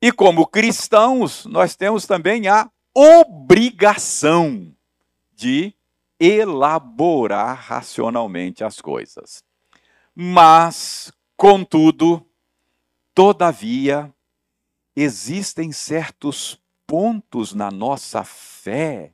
E 0.00 0.10
como 0.10 0.46
cristãos, 0.46 1.46
nós 1.46 1.76
temos 1.76 2.06
também 2.06 2.48
a 2.48 2.70
obrigação 2.94 4.74
de 5.32 5.74
elaborar 6.18 7.56
racionalmente 7.56 8.62
as 8.62 8.80
coisas. 8.80 9.42
Mas, 10.14 11.12
contudo, 11.36 12.24
todavia, 13.14 14.12
existem 14.94 15.72
certos 15.72 16.60
pontos 16.86 17.54
na 17.54 17.70
nossa 17.70 18.22
fé 18.24 19.12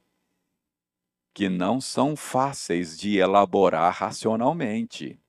que 1.32 1.48
não 1.48 1.80
são 1.80 2.16
fáceis 2.16 2.98
de 2.98 3.16
elaborar 3.18 3.94
racionalmente. 3.94 5.20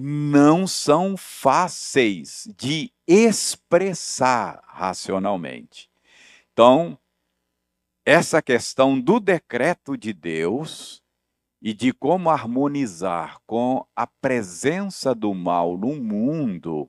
Não 0.00 0.64
são 0.64 1.16
fáceis 1.16 2.48
de 2.56 2.92
expressar 3.04 4.62
racionalmente. 4.64 5.90
Então, 6.52 6.96
essa 8.06 8.40
questão 8.40 9.00
do 9.00 9.18
decreto 9.18 9.96
de 9.96 10.12
Deus 10.12 11.02
e 11.60 11.74
de 11.74 11.92
como 11.92 12.30
harmonizar 12.30 13.38
com 13.44 13.84
a 13.96 14.06
presença 14.06 15.12
do 15.16 15.34
mal 15.34 15.76
no 15.76 15.96
mundo 15.96 16.88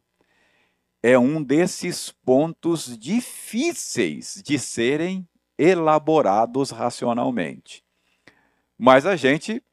é 1.02 1.18
um 1.18 1.42
desses 1.42 2.12
pontos 2.12 2.96
difíceis 2.96 4.40
de 4.46 4.60
serem 4.60 5.28
elaborados 5.58 6.70
racionalmente. 6.70 7.84
Mas 8.78 9.06
a 9.06 9.16
gente 9.16 9.64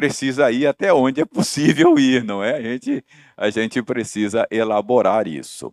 precisa 0.00 0.50
ir 0.50 0.66
até 0.66 0.94
onde 0.94 1.20
é 1.20 1.26
possível 1.26 1.98
ir, 1.98 2.24
não 2.24 2.42
é? 2.42 2.56
A 2.56 2.62
gente, 2.62 3.04
a 3.36 3.50
gente 3.50 3.82
precisa 3.82 4.46
elaborar 4.50 5.28
isso. 5.28 5.68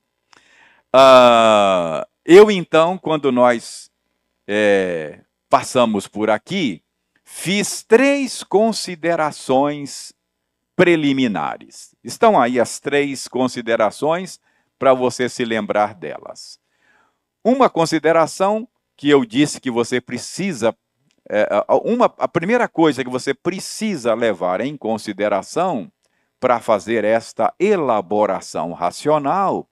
Uh, 0.94 2.06
eu, 2.26 2.52
então, 2.52 2.98
quando 2.98 3.32
nós 3.32 3.90
é, 4.46 5.22
passamos 5.50 6.08
por 6.08 6.30
aqui, 6.30 6.84
fiz 7.24 7.84
três 7.84 8.44
considerações 8.44 10.12
preliminares. 10.76 11.96
Estão 12.04 12.38
aí 12.38 12.60
as 12.60 12.82
três 12.82 13.30
considerações 13.30 14.42
para 14.78 14.94
você 14.94 15.30
se 15.30 15.46
lembrar 15.46 15.96
delas. 15.96 16.60
Uma 17.46 17.70
consideração 17.70 18.68
que 18.98 19.10
eu 19.10 19.24
disse 19.24 19.62
que 19.62 19.72
você 19.72 20.02
precisa 20.02 20.76
é, 21.30 21.48
uma, 21.84 22.06
a 22.18 22.28
primeira 22.28 22.68
coisa 22.68 23.04
que 23.04 23.10
você 23.10 23.34
precisa 23.34 24.14
levar 24.14 24.62
em 24.62 24.78
consideração 24.78 25.92
para 26.40 26.60
fazer 26.60 27.04
esta 27.04 27.54
elaboração 27.60 28.72
racional 28.74 29.68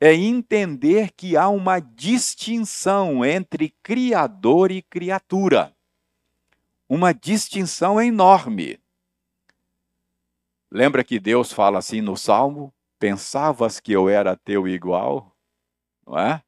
é 0.00 0.14
entender 0.14 1.10
que 1.12 1.36
há 1.36 1.48
uma 1.48 1.80
distinção 1.80 3.24
entre 3.24 3.74
criador 3.82 4.70
e 4.70 4.82
criatura. 4.82 5.74
Uma 6.88 7.12
distinção 7.12 8.00
enorme. 8.00 8.78
Lembra 10.70 11.02
que 11.02 11.18
Deus 11.18 11.52
fala 11.52 11.78
assim 11.78 12.00
no 12.00 12.16
Salmo? 12.16 12.72
Pensavas 12.98 13.80
que 13.80 13.92
eu 13.92 14.08
era 14.08 14.36
teu 14.36 14.68
igual? 14.68 15.34
Não 16.06 16.18
é? 16.18 16.42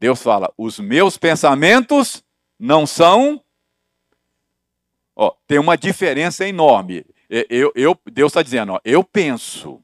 Deus 0.00 0.22
fala: 0.22 0.52
os 0.56 0.78
meus 0.80 1.16
pensamentos 1.16 2.24
não 2.58 2.86
são 2.86 3.42
Ó, 5.16 5.34
tem 5.46 5.58
uma 5.58 5.78
diferença 5.78 6.46
enorme. 6.46 7.06
Eu, 7.28 7.72
eu, 7.74 7.98
Deus 8.04 8.30
está 8.30 8.42
dizendo, 8.42 8.74
ó, 8.74 8.80
eu 8.84 9.02
penso. 9.02 9.82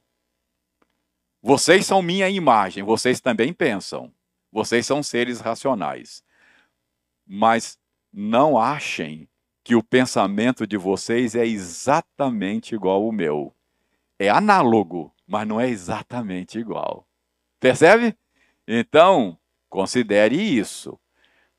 Vocês 1.42 1.86
são 1.86 2.02
minha 2.02 2.28
imagem, 2.28 2.84
vocês 2.84 3.20
também 3.20 3.52
pensam. 3.52 4.12
Vocês 4.52 4.86
são 4.86 5.02
seres 5.02 5.40
racionais. 5.40 6.22
Mas 7.26 7.78
não 8.12 8.58
achem 8.58 9.26
que 9.64 9.74
o 9.74 9.82
pensamento 9.82 10.66
de 10.66 10.76
vocês 10.76 11.34
é 11.34 11.46
exatamente 11.46 12.74
igual 12.74 13.02
ao 13.02 13.12
meu. 13.12 13.54
É 14.18 14.28
análogo, 14.28 15.12
mas 15.26 15.48
não 15.48 15.58
é 15.58 15.68
exatamente 15.68 16.58
igual. 16.58 17.08
Percebe? 17.58 18.14
Então, 18.68 19.38
considere 19.70 20.36
isso. 20.36 20.98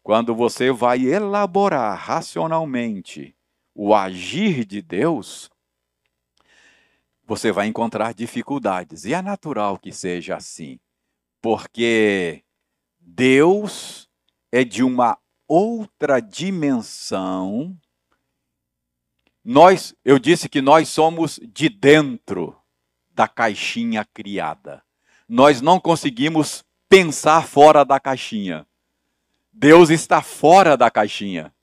Quando 0.04 0.36
você 0.36 0.72
vai 0.72 1.02
elaborar 1.02 1.98
racionalmente 1.98 3.36
o 3.76 3.94
agir 3.94 4.66
de 4.66 4.82
Deus, 4.82 5.50
você 7.26 7.52
vai 7.52 7.68
encontrar 7.68 8.14
dificuldades. 8.14 9.06
E 9.06 9.14
é 9.14 9.22
natural 9.22 9.78
que 9.78 9.92
seja 9.92 10.36
assim, 10.36 10.80
porque 11.42 12.44
Deus 13.00 14.08
é 14.52 14.64
de 14.64 14.84
uma 14.84 15.18
outra 15.48 16.20
dimensão. 16.20 17.76
Nós, 19.44 19.96
eu 20.06 20.20
disse 20.20 20.48
que 20.48 20.62
nós 20.62 20.90
somos 20.90 21.40
de 21.44 21.68
dentro 21.68 22.56
da 23.12 23.28
caixinha 23.28 24.06
criada. 24.06 24.84
Nós 25.28 25.62
não 25.62 25.80
conseguimos 25.80 26.64
pensar 26.88 27.48
fora 27.48 27.84
da 27.84 28.00
caixinha. 28.00 28.68
Deus 29.52 29.90
está 29.90 30.22
fora 30.22 30.78
da 30.78 30.90
caixinha 30.90 31.54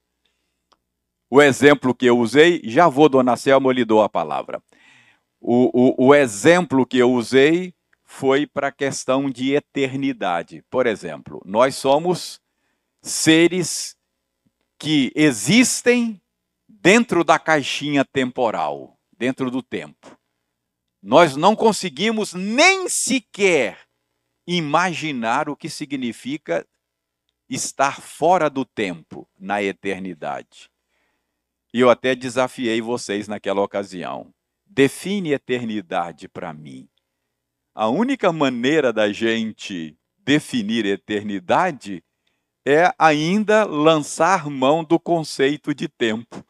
o 1.30 1.40
exemplo 1.40 1.94
que 1.94 2.06
eu 2.06 2.18
usei, 2.18 2.60
já 2.64 2.88
vou, 2.88 3.08
dona 3.08 3.36
Selma, 3.36 3.68
eu 3.68 3.72
lhe 3.72 3.84
dou 3.84 4.02
a 4.02 4.08
palavra. 4.08 4.60
O, 5.40 5.70
o, 5.72 6.08
o 6.08 6.14
exemplo 6.14 6.84
que 6.84 6.98
eu 6.98 7.12
usei 7.12 7.72
foi 8.04 8.46
para 8.46 8.68
a 8.68 8.72
questão 8.72 9.30
de 9.30 9.54
eternidade. 9.54 10.64
Por 10.68 10.86
exemplo, 10.86 11.40
nós 11.46 11.76
somos 11.76 12.40
seres 13.00 13.96
que 14.76 15.12
existem 15.14 16.20
dentro 16.68 17.22
da 17.22 17.38
caixinha 17.38 18.04
temporal, 18.04 18.98
dentro 19.16 19.50
do 19.50 19.62
tempo. 19.62 20.18
Nós 21.00 21.36
não 21.36 21.54
conseguimos 21.54 22.34
nem 22.34 22.88
sequer 22.88 23.78
imaginar 24.46 25.48
o 25.48 25.56
que 25.56 25.70
significa 25.70 26.66
estar 27.48 28.00
fora 28.00 28.50
do 28.50 28.64
tempo, 28.64 29.28
na 29.38 29.62
eternidade. 29.62 30.68
E 31.72 31.80
eu 31.80 31.90
até 31.90 32.14
desafiei 32.14 32.80
vocês 32.80 33.28
naquela 33.28 33.62
ocasião. 33.62 34.32
Define 34.66 35.32
eternidade 35.32 36.28
para 36.28 36.52
mim. 36.52 36.88
A 37.74 37.88
única 37.88 38.32
maneira 38.32 38.92
da 38.92 39.12
gente 39.12 39.96
definir 40.18 40.84
eternidade 40.84 42.02
é 42.66 42.92
ainda 42.98 43.64
lançar 43.64 44.48
mão 44.50 44.84
do 44.84 44.98
conceito 44.98 45.74
de 45.74 45.88
tempo. 45.88 46.44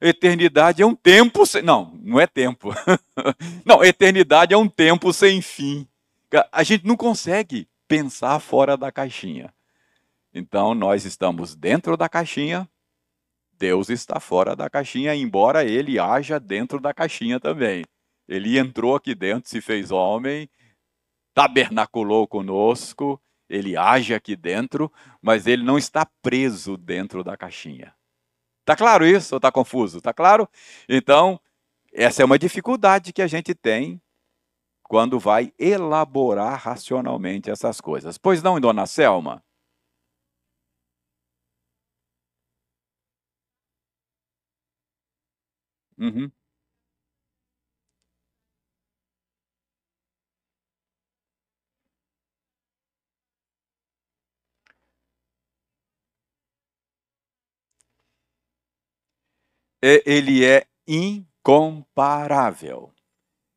Eternidade 0.00 0.82
é 0.82 0.86
um 0.86 0.94
tempo 0.94 1.44
sem. 1.44 1.62
Não, 1.62 1.92
não 2.00 2.20
é 2.20 2.26
tempo. 2.26 2.72
não, 3.64 3.82
eternidade 3.82 4.54
é 4.54 4.56
um 4.56 4.68
tempo 4.68 5.12
sem 5.12 5.40
fim. 5.42 5.86
A 6.52 6.62
gente 6.62 6.86
não 6.86 6.96
consegue 6.96 7.68
pensar 7.88 8.38
fora 8.38 8.76
da 8.76 8.92
caixinha. 8.92 9.52
Então, 10.32 10.74
nós 10.74 11.04
estamos 11.04 11.56
dentro 11.56 11.96
da 11.96 12.08
caixinha, 12.08 12.68
Deus 13.58 13.90
está 13.90 14.20
fora 14.20 14.54
da 14.54 14.70
caixinha, 14.70 15.14
embora 15.14 15.64
ele 15.64 15.98
haja 15.98 16.38
dentro 16.38 16.80
da 16.80 16.94
caixinha 16.94 17.40
também. 17.40 17.84
Ele 18.28 18.58
entrou 18.58 18.94
aqui 18.94 19.14
dentro, 19.14 19.50
se 19.50 19.60
fez 19.60 19.90
homem, 19.90 20.48
tabernaculou 21.34 22.28
conosco, 22.28 23.20
ele 23.48 23.76
age 23.76 24.14
aqui 24.14 24.36
dentro, 24.36 24.92
mas 25.20 25.46
ele 25.46 25.62
não 25.62 25.78
está 25.78 26.06
preso 26.22 26.76
dentro 26.76 27.24
da 27.24 27.36
caixinha. 27.36 27.94
Tá 28.64 28.76
claro 28.76 29.06
isso 29.06 29.34
ou 29.34 29.40
tá 29.40 29.50
confuso? 29.50 30.00
Tá 30.00 30.12
claro? 30.12 30.46
Então, 30.88 31.40
essa 31.92 32.22
é 32.22 32.24
uma 32.24 32.38
dificuldade 32.38 33.12
que 33.12 33.22
a 33.22 33.26
gente 33.26 33.54
tem 33.54 34.00
quando 34.82 35.18
vai 35.18 35.52
elaborar 35.58 36.60
racionalmente 36.60 37.50
essas 37.50 37.80
coisas. 37.80 38.18
Pois 38.18 38.42
não, 38.42 38.60
dona 38.60 38.86
Selma? 38.86 39.42
Uhum. 45.98 46.32
Ele 59.82 60.44
é 60.44 60.66
incomparável. 60.86 62.92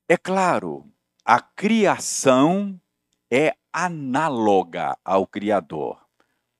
É 0.09 0.17
claro, 0.17 0.85
a 1.25 1.41
criação 1.41 2.81
é 3.31 3.55
análoga 3.73 4.97
ao 5.05 5.27
Criador, 5.27 5.99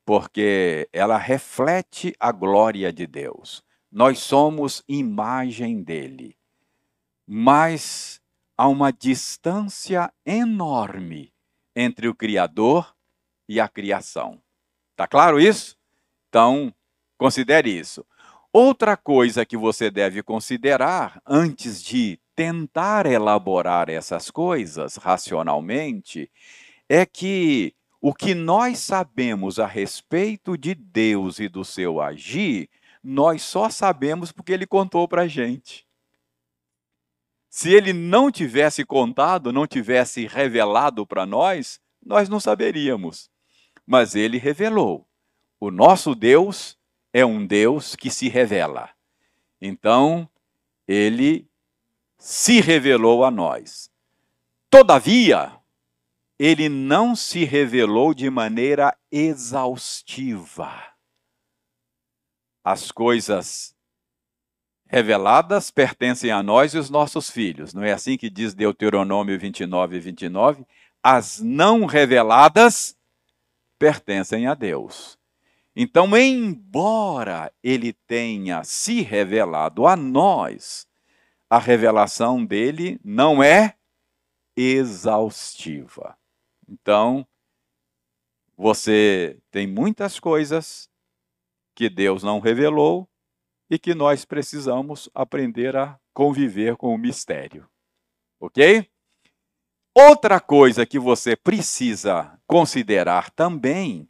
porque 0.06 0.88
ela 0.94 1.17
reflete 1.17 2.13
a 2.20 2.32
glória 2.32 2.91
de 2.94 3.08
Deus. 3.08 3.63
Nós 3.92 4.20
somos 4.20 4.84
imagem 4.88 5.84
dele. 5.84 6.38
Mas 7.28 8.22
há 8.58 8.68
uma 8.68 8.92
distância 8.92 10.12
enorme 10.26 11.34
entre 11.76 12.08
o 12.08 12.16
Criador 12.16 12.96
e 13.48 13.60
a 13.60 13.68
criação. 13.68 14.42
Tá 14.96 15.08
claro 15.08 15.40
isso? 15.40 15.78
Então, 16.30 16.74
considere 17.18 17.70
isso. 17.70 18.06
Outra 18.54 18.96
coisa 18.96 19.46
que 19.46 19.58
você 19.58 19.90
deve 19.90 20.22
considerar 20.22 21.22
antes 21.26 21.82
de 21.84 22.20
tentar 22.36 23.06
elaborar 23.06 23.90
essas 23.90 24.32
coisas 24.32 24.96
racionalmente 24.96 26.32
é 26.88 27.06
que 27.06 27.74
o 28.02 28.14
que 28.14 28.34
nós 28.34 28.80
sabemos 28.80 29.60
a 29.60 29.68
respeito 29.68 30.58
de 30.58 30.74
Deus 30.74 31.40
e 31.40 31.48
do 31.48 31.64
seu 31.64 32.02
agir 32.02 32.70
nós 33.04 33.42
só 33.42 33.70
sabemos 33.70 34.32
porque 34.32 34.52
ele 34.52 34.68
contou 34.68 35.08
para 35.08 35.24
a 35.24 35.28
gente. 35.28 35.88
Se 37.50 37.70
ele 37.74 37.92
não 37.92 38.32
tivesse 38.32 38.86
contado, 38.86 39.52
não 39.52 39.68
tivesse 39.68 40.26
revelado 40.26 41.06
para 41.06 41.26
nós, 41.26 41.82
nós 42.02 42.30
não 42.30 42.40
saberíamos. 42.40 43.30
Mas 43.86 44.16
ele 44.16 44.38
revelou. 44.38 45.06
O 45.60 45.70
nosso 45.70 46.16
Deus 46.16 46.78
é 47.12 47.26
um 47.26 47.46
Deus 47.46 47.96
que 47.96 48.10
se 48.10 48.30
revela. 48.30 48.90
Então, 49.60 50.30
ele 50.88 51.48
se 52.18 52.62
revelou 52.62 53.26
a 53.26 53.32
nós. 53.32 53.92
Todavia, 54.70 55.52
ele 56.40 56.70
não 56.70 57.16
se 57.16 57.44
revelou 57.44 58.14
de 58.14 58.30
maneira 58.30 58.98
exaustiva. 59.12 60.91
As 62.63 62.91
coisas 62.91 63.76
reveladas 64.91 65.71
pertencem 65.71 66.32
a 66.32 66.43
nós 66.43 66.74
e 66.74 66.78
os 66.78 66.89
nossos 66.89 67.30
filhos. 67.30 67.74
Não 67.74 67.82
é 67.82 67.93
assim 67.93 68.17
que 68.17 68.30
diz 68.30 68.54
Deuteronômio 68.54 69.39
29 69.39 69.95
e 69.95 70.00
29? 70.02 70.65
As 71.02 71.39
não 71.39 71.86
reveladas 71.86 72.95
pertencem 73.80 74.47
a 74.47 74.54
Deus. 74.54 75.17
Então, 75.74 76.15
embora 76.17 77.52
ele 77.63 77.93
tenha 77.93 78.63
se 78.65 79.02
revelado 79.02 79.88
a 79.88 79.95
nós, 79.95 80.86
a 81.50 81.58
revelação 81.58 82.45
dele 82.45 83.00
não 83.04 83.41
é 83.41 83.76
exaustiva. 84.56 86.17
Então, 86.67 87.26
você 88.58 89.39
tem 89.50 89.65
muitas 89.65 90.19
coisas 90.19 90.91
que 91.82 91.89
Deus 91.89 92.22
não 92.22 92.39
revelou 92.39 93.10
e 93.67 93.80
que 93.80 93.96
nós 93.96 94.24
precisamos 94.24 95.10
aprender 95.15 95.76
a 95.76 96.00
conviver 96.13 96.78
com 96.78 96.94
o 96.94 96.98
mistério. 96.98 97.67
Ok? 98.39 98.88
Outra 99.91 100.39
coisa 100.39 100.86
que 100.86 101.00
você 101.00 101.36
precisa 101.36 102.39
considerar 102.46 103.32
também 103.32 104.08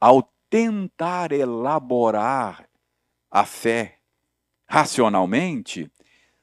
ao 0.00 0.34
tentar 0.50 1.30
elaborar 1.30 2.68
a 3.30 3.46
fé 3.46 4.00
racionalmente 4.66 5.88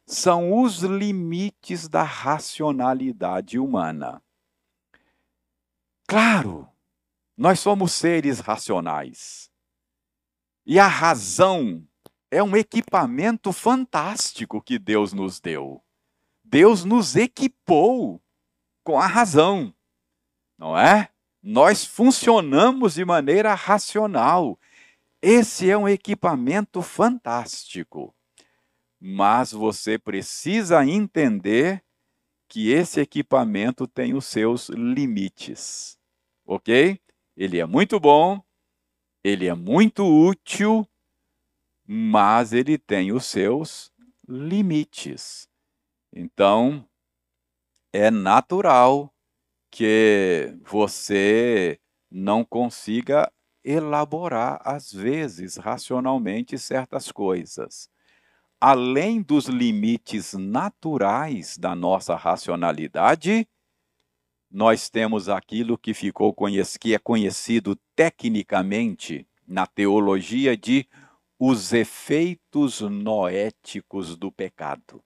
são 0.06 0.62
os 0.62 0.80
limites 0.80 1.90
da 1.90 2.04
racionalidade 2.04 3.60
humana. 3.60 4.24
Claro, 6.08 6.70
nós 7.36 7.60
somos 7.60 7.92
seres 7.92 8.40
racionais. 8.40 9.49
E 10.70 10.78
a 10.78 10.86
razão 10.86 11.84
é 12.30 12.44
um 12.44 12.56
equipamento 12.56 13.52
fantástico 13.52 14.62
que 14.62 14.78
Deus 14.78 15.14
nos 15.14 15.40
deu. 15.40 15.84
Deus 16.44 16.86
nos 16.86 17.16
equipou 17.16 18.22
com 18.84 19.00
a 19.00 19.08
razão, 19.08 19.74
não 20.60 20.78
é? 20.78 21.10
Nós 21.42 21.84
funcionamos 21.84 22.94
de 22.94 23.04
maneira 23.04 23.56
racional. 23.56 24.60
Esse 25.20 25.72
é 25.72 25.76
um 25.76 25.90
equipamento 25.90 26.84
fantástico. 26.84 28.14
Mas 29.02 29.52
você 29.52 29.98
precisa 29.98 30.86
entender 30.86 31.84
que 32.48 32.70
esse 32.70 33.00
equipamento 33.00 33.88
tem 33.88 34.14
os 34.14 34.28
seus 34.28 34.70
limites. 34.70 35.98
Ok? 36.46 37.02
Ele 37.36 37.58
é 37.58 37.66
muito 37.66 38.00
bom, 38.00 38.40
ele 39.24 39.48
é 39.48 39.54
muito 39.54 40.04
útil, 40.06 40.88
mas 41.86 42.54
ele 42.54 42.78
tem 42.78 43.12
os 43.12 43.26
seus 43.26 43.92
limites. 44.28 45.48
Então, 46.14 46.88
é 47.92 48.10
natural 48.12 49.14
que 49.72 50.56
você 50.64 51.80
não 52.10 52.44
consiga 52.44 53.32
elaborar, 53.64 54.62
às 54.64 54.92
vezes, 54.92 55.58
racionalmente, 55.58 56.58
certas 56.58 57.12
coisas. 57.12 57.90
Além 58.60 59.22
dos 59.22 59.46
limites 59.46 60.34
naturais 60.34 61.58
da 61.58 61.76
nossa 61.76 62.16
racionalidade, 62.16 63.48
nós 64.50 64.90
temos 64.90 65.30
aquilo 65.30 65.78
que 65.78 65.94
ficou 65.94 66.36
que 66.80 66.94
é 66.94 67.00
conhecido 67.00 67.78
tecnicamente 67.96 69.28
na 69.48 69.68
teologia 69.68 70.56
de 70.56 70.88
os 71.38 71.72
efeitos 71.74 72.82
noéticos 72.82 74.16
do 74.16 74.32
pecado 74.32 75.04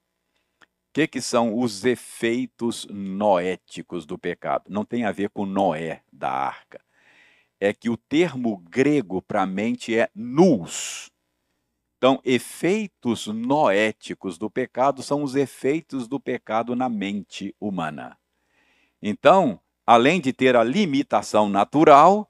que, 0.94 1.08
que 1.08 1.20
são 1.20 1.58
os 1.58 1.84
efeitos 1.84 2.86
noéticos 2.88 4.06
do 4.06 4.16
pecado? 4.16 4.66
Não 4.68 4.84
tem 4.84 5.04
a 5.04 5.10
ver 5.10 5.28
com 5.28 5.44
Noé 5.44 6.02
da 6.10 6.30
arca. 6.30 6.80
É 7.58 7.74
que 7.74 7.90
o 7.90 7.96
termo 7.96 8.58
grego 8.58 9.20
para 9.20 9.42
a 9.42 9.46
mente 9.46 9.98
é 9.98 10.08
nous. 10.14 11.10
Então, 11.96 12.20
efeitos 12.24 13.26
noéticos 13.26 14.38
do 14.38 14.48
pecado 14.48 15.02
são 15.02 15.24
os 15.24 15.34
efeitos 15.34 16.06
do 16.06 16.20
pecado 16.20 16.76
na 16.76 16.88
mente 16.88 17.52
humana. 17.58 18.16
Então, 19.06 19.60
além 19.86 20.18
de 20.18 20.32
ter 20.32 20.56
a 20.56 20.64
limitação 20.64 21.46
natural, 21.46 22.26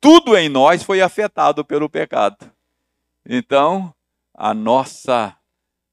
tudo 0.00 0.34
em 0.34 0.48
nós 0.48 0.82
foi 0.82 1.02
afetado 1.02 1.62
pelo 1.62 1.90
pecado. 1.90 2.50
Então, 3.28 3.94
a 4.32 4.54
nossa 4.54 5.36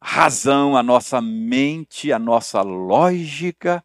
razão, 0.01 0.77
a 0.77 0.81
nossa 0.81 1.19
mente, 1.19 2.13
a 2.13 2.17
nossa 2.17 2.61
lógica 2.61 3.83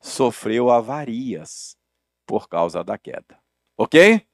sofreu 0.00 0.70
avarias 0.70 1.76
por 2.24 2.48
causa 2.48 2.82
da 2.82 2.96
queda. 2.96 3.38
Ok? 3.76 4.26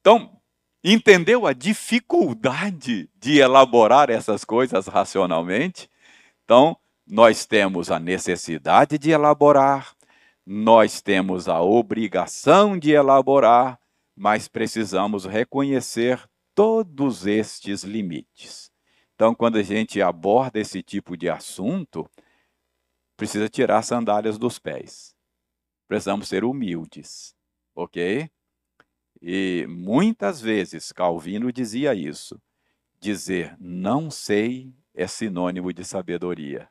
Então, 0.00 0.40
entendeu 0.82 1.46
a 1.46 1.52
dificuldade 1.52 3.10
de 3.14 3.40
elaborar 3.40 4.08
essas 4.08 4.42
coisas 4.42 4.86
racionalmente? 4.86 5.90
Então, 6.44 6.78
nós 7.06 7.44
temos 7.44 7.90
a 7.90 7.98
necessidade 7.98 8.96
de 8.96 9.10
elaborar, 9.10 9.95
nós 10.46 11.02
temos 11.02 11.48
a 11.48 11.60
obrigação 11.60 12.78
de 12.78 12.92
elaborar, 12.92 13.80
mas 14.14 14.46
precisamos 14.46 15.24
reconhecer 15.24 16.24
todos 16.54 17.26
estes 17.26 17.82
limites. 17.82 18.70
Então, 19.16 19.34
quando 19.34 19.56
a 19.56 19.62
gente 19.62 20.00
aborda 20.00 20.60
esse 20.60 20.82
tipo 20.82 21.16
de 21.16 21.28
assunto, 21.28 22.08
precisa 23.16 23.48
tirar 23.48 23.78
as 23.78 23.86
sandálias 23.86 24.38
dos 24.38 24.58
pés. 24.58 25.16
Precisamos 25.88 26.28
ser 26.28 26.44
humildes, 26.44 27.34
ok? 27.74 28.30
E 29.20 29.66
muitas 29.68 30.40
vezes 30.40 30.92
Calvino 30.92 31.50
dizia 31.50 31.94
isso. 31.94 32.40
Dizer 33.00 33.56
não 33.58 34.10
sei 34.10 34.72
é 34.94 35.06
sinônimo 35.06 35.72
de 35.72 35.84
sabedoria. 35.84 36.68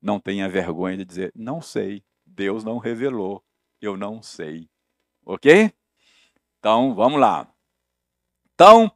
Não 0.00 0.18
tenha 0.18 0.48
vergonha 0.48 0.96
de 0.96 1.04
dizer 1.04 1.32
não 1.34 1.60
sei, 1.60 2.04
Deus 2.34 2.64
não 2.64 2.78
revelou, 2.78 3.44
eu 3.80 3.96
não 3.96 4.22
sei. 4.22 4.68
Ok? 5.24 5.72
Então, 6.58 6.94
vamos 6.94 7.20
lá. 7.20 7.46
Então, 8.54 8.90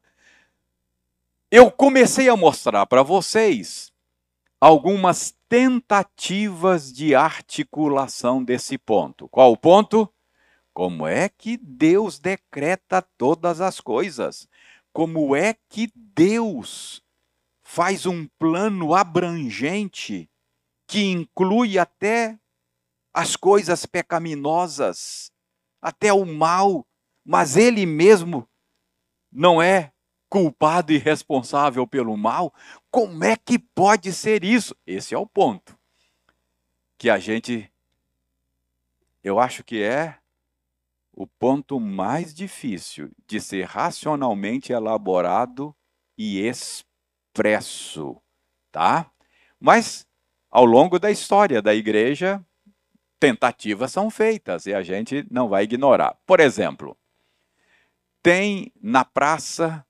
eu 1.51 1.71
comecei 1.71 2.29
a 2.29 2.37
mostrar 2.37 2.87
para 2.87 3.03
vocês 3.03 3.93
algumas 4.61 5.37
tentativas 5.49 6.93
de 6.93 7.15
articulação 7.15 8.43
desse 8.43 8.79
ponto. 8.79 9.29
Qual 9.29 9.53
o 9.53 9.57
ponto? 9.57 10.13
Como 10.73 11.07
é 11.07 11.29
que 11.29 11.57
Deus 11.57 12.19
decreta 12.19 13.03
todas 13.17 13.61
as 13.61 13.81
coisas? 13.81 14.49
Como 14.93 15.37
é 15.37 15.55
que 15.69 15.91
Deus 15.95 17.03
faz 17.63 18.07
um 18.07 18.27
plano 18.39 18.95
abrangente 18.95 20.31
que 20.87 21.05
inclui 21.05 21.79
até 21.79 22.39
as 23.17 23.35
coisas 23.35 23.87
pecaminosas, 23.87 25.33
até 25.81 26.13
o 26.13 26.27
mal, 26.27 26.87
mas 27.25 27.57
ele 27.57 27.87
mesmo 27.87 28.47
não 29.33 29.63
é 29.63 29.91
culpado 30.29 30.93
e 30.93 30.99
responsável 30.99 31.87
pelo 31.87 32.15
mal? 32.15 32.53
Como 32.91 33.25
é 33.25 33.35
que 33.35 33.59
pode 33.59 34.13
ser 34.13 34.45
isso? 34.45 34.77
Esse 34.87 35.15
é 35.15 35.19
o 35.19 35.27
ponto 35.27 35.79
que 36.99 37.09
a 37.09 37.19
gente, 37.19 37.73
eu 39.25 39.41
acho 39.41 39.65
que 39.65 39.83
é 39.83 40.19
o 41.11 41.27
ponto 41.27 41.81
mais 41.81 42.35
difícil 42.35 43.11
de 43.27 43.41
ser 43.41 43.65
racionalmente 43.65 44.75
elaborado 44.75 45.75
e 46.19 46.41
expresso, 46.41 48.21
tá? 48.71 49.11
Mas 49.59 50.07
ao 50.51 50.67
longo 50.67 50.99
da 50.99 51.11
história 51.11 51.63
da 51.63 51.75
igreja, 51.75 52.46
tentativas 53.27 53.91
são 53.91 54.09
feitas 54.09 54.67
e 54.67 54.75
a 54.75 54.85
gente 54.85 55.27
não 55.29 55.49
vai 55.49 55.65
ignorar. 55.65 56.17
Por 56.25 56.39
exemplo, 56.39 56.97
tem 58.23 58.73
na 58.81 59.05
praça 59.05 59.85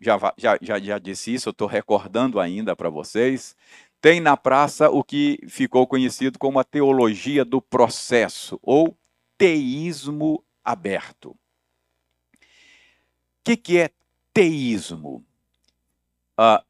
já, 0.00 0.16
já, 0.36 0.56
já, 0.62 0.78
já 0.78 0.98
disse 0.98 1.34
isso, 1.34 1.50
estou 1.50 1.66
recordando 1.66 2.38
ainda 2.38 2.76
para 2.76 2.88
vocês. 2.88 3.56
Tem 4.00 4.20
na 4.20 4.36
praça 4.36 4.88
o 4.88 5.02
que 5.02 5.40
ficou 5.48 5.88
conhecido 5.88 6.38
como 6.38 6.60
a 6.60 6.64
teologia 6.64 7.44
do 7.44 7.60
processo, 7.60 8.58
ou 8.62 8.96
teísmo 9.36 10.42
aberto. 10.64 11.30
O 11.30 11.36
que, 13.42 13.56
que 13.56 13.78
é 13.78 13.90
teísmo? 14.32 15.24
Uh, 16.38 16.64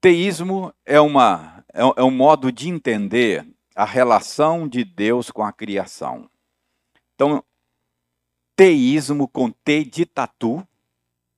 teísmo 0.00 0.72
é, 0.84 1.00
uma, 1.00 1.64
é, 1.74 1.80
é 1.80 2.02
um 2.02 2.10
modo 2.10 2.50
de 2.52 2.68
entender 2.68 3.46
a 3.76 3.84
relação 3.84 4.66
de 4.66 4.82
Deus 4.82 5.30
com 5.30 5.42
a 5.42 5.52
criação. 5.52 6.30
Então, 7.14 7.44
teísmo 8.56 9.28
com 9.28 9.50
T 9.50 9.84
de 9.84 10.06
tatu 10.06 10.66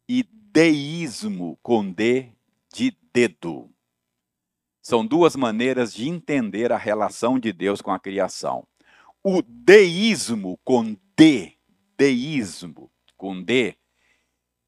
e 0.09 0.23
deísmo 0.23 1.59
com 1.61 1.91
D 1.91 2.31
de 2.73 2.97
dedo. 3.13 3.69
São 4.81 5.05
duas 5.05 5.35
maneiras 5.35 5.93
de 5.93 6.09
entender 6.09 6.71
a 6.71 6.79
relação 6.79 7.41
de 7.41 7.53
Deus 7.53 7.83
com 7.83 7.91
a 7.91 7.99
criação. 7.99 8.65
O 9.21 9.43
deísmo 9.43 10.61
com 10.65 10.97
D, 11.17 11.59
deísmo 11.99 12.89
com 13.17 13.43
D, 13.43 13.77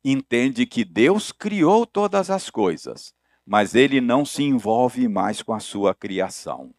entende 0.05 0.67
que 0.67 0.85
Deus 0.85 1.31
criou 1.31 1.87
todas 1.87 2.31
as 2.31 2.51
coisas, 2.51 3.15
mas 3.47 3.77
ele 3.77 4.01
não 4.01 4.25
se 4.27 4.43
envolve 4.43 5.07
mais 5.07 5.41
com 5.41 5.55
a 5.55 5.61
sua 5.61 5.95
criação. 5.95 6.75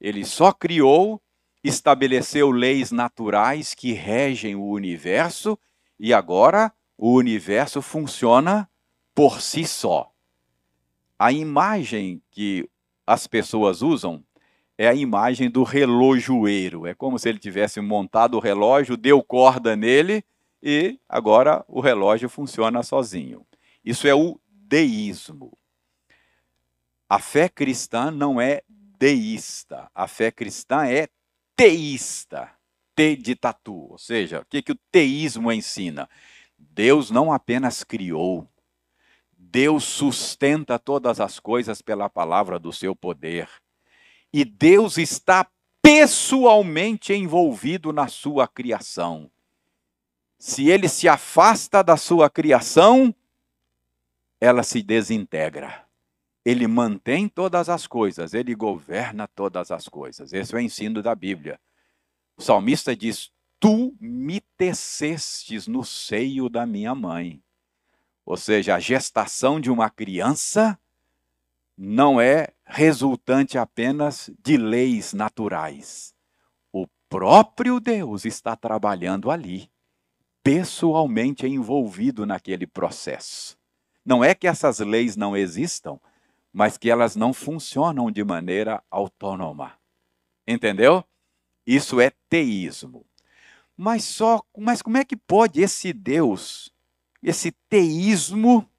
Ele 0.00 0.24
só 0.24 0.52
criou, 0.52 1.20
estabeleceu 1.62 2.50
leis 2.50 2.90
naturais 2.90 3.74
que 3.74 3.92
regem 3.92 4.54
o 4.54 4.64
universo 4.64 5.58
e 5.98 6.12
agora 6.12 6.72
o 6.96 7.14
universo 7.14 7.80
funciona 7.80 8.68
por 9.14 9.40
si 9.40 9.66
só. 9.66 10.10
A 11.18 11.32
imagem 11.32 12.22
que 12.30 12.68
as 13.06 13.26
pessoas 13.26 13.82
usam 13.82 14.24
é 14.76 14.88
a 14.88 14.94
imagem 14.94 15.48
do 15.48 15.62
relojoeiro. 15.62 16.86
É 16.86 16.94
como 16.94 17.18
se 17.18 17.28
ele 17.28 17.38
tivesse 17.38 17.80
montado 17.80 18.36
o 18.36 18.40
relógio, 18.40 18.96
deu 18.96 19.22
corda 19.22 19.76
nele 19.76 20.24
e 20.62 20.98
agora 21.08 21.64
o 21.68 21.80
relógio 21.80 22.28
funciona 22.28 22.82
sozinho. 22.82 23.46
Isso 23.84 24.08
é 24.08 24.14
o 24.14 24.40
deísmo. 24.48 25.56
A 27.08 27.18
fé 27.18 27.48
cristã 27.48 28.10
não 28.10 28.40
é 28.40 28.62
deísta, 28.98 29.90
a 29.94 30.06
fé 30.06 30.30
cristã 30.30 30.86
é 30.86 31.08
teísta. 31.56 32.50
T 32.96 33.16
de 33.16 33.34
tatu, 33.34 33.90
ou 33.90 33.98
seja, 33.98 34.40
o 34.40 34.44
que, 34.44 34.62
que 34.62 34.70
o 34.70 34.78
teísmo 34.92 35.50
ensina? 35.50 36.08
Deus 36.56 37.10
não 37.10 37.32
apenas 37.32 37.82
criou, 37.82 38.48
Deus 39.36 39.84
sustenta 39.84 40.78
todas 40.78 41.20
as 41.20 41.38
coisas 41.38 41.82
pela 41.82 42.08
palavra 42.08 42.58
do 42.58 42.72
seu 42.72 42.94
poder. 42.94 43.48
E 44.32 44.44
Deus 44.44 44.96
está 44.96 45.48
pessoalmente 45.82 47.12
envolvido 47.12 47.92
na 47.92 48.08
sua 48.08 48.48
criação. 48.48 49.30
Se 50.38 50.68
ele 50.68 50.88
se 50.88 51.08
afasta 51.08 51.82
da 51.82 51.96
sua 51.96 52.28
criação, 52.28 53.14
ela 54.40 54.62
se 54.62 54.82
desintegra. 54.82 55.83
Ele 56.44 56.66
mantém 56.66 57.28
todas 57.28 57.68
as 57.68 57.86
coisas, 57.86 58.34
ele 58.34 58.54
governa 58.54 59.26
todas 59.26 59.70
as 59.70 59.88
coisas. 59.88 60.32
Esse 60.32 60.54
é 60.54 60.58
o 60.58 60.60
ensino 60.60 61.02
da 61.02 61.14
Bíblia. 61.14 61.58
O 62.36 62.42
salmista 62.42 62.94
diz: 62.94 63.30
Tu 63.58 63.96
me 63.98 64.40
tecestes 64.56 65.66
no 65.66 65.82
seio 65.84 66.48
da 66.48 66.66
minha 66.66 66.94
mãe. 66.94 67.42
Ou 68.26 68.36
seja, 68.36 68.74
a 68.74 68.80
gestação 68.80 69.58
de 69.60 69.70
uma 69.70 69.88
criança 69.88 70.78
não 71.76 72.20
é 72.20 72.48
resultante 72.64 73.58
apenas 73.58 74.30
de 74.38 74.56
leis 74.56 75.12
naturais. 75.12 76.14
O 76.72 76.86
próprio 77.08 77.80
Deus 77.80 78.24
está 78.24 78.54
trabalhando 78.56 79.30
ali, 79.30 79.70
pessoalmente 80.42 81.46
envolvido 81.46 82.24
naquele 82.24 82.66
processo. 82.66 83.58
Não 84.04 84.22
é 84.22 84.34
que 84.34 84.46
essas 84.46 84.78
leis 84.78 85.16
não 85.16 85.36
existam, 85.36 85.98
mas 86.54 86.78
que 86.78 86.88
elas 86.88 87.16
não 87.16 87.34
funcionam 87.34 88.12
de 88.12 88.22
maneira 88.22 88.80
autônoma. 88.88 89.76
Entendeu? 90.46 91.04
Isso 91.66 92.00
é 92.00 92.12
teísmo. 92.28 93.04
Mas 93.76 94.04
só, 94.04 94.40
mas 94.56 94.80
como 94.80 94.96
é 94.96 95.04
que 95.04 95.16
pode 95.16 95.60
esse 95.60 95.92
Deus, 95.92 96.72
esse 97.20 97.50
teísmo 97.68 98.70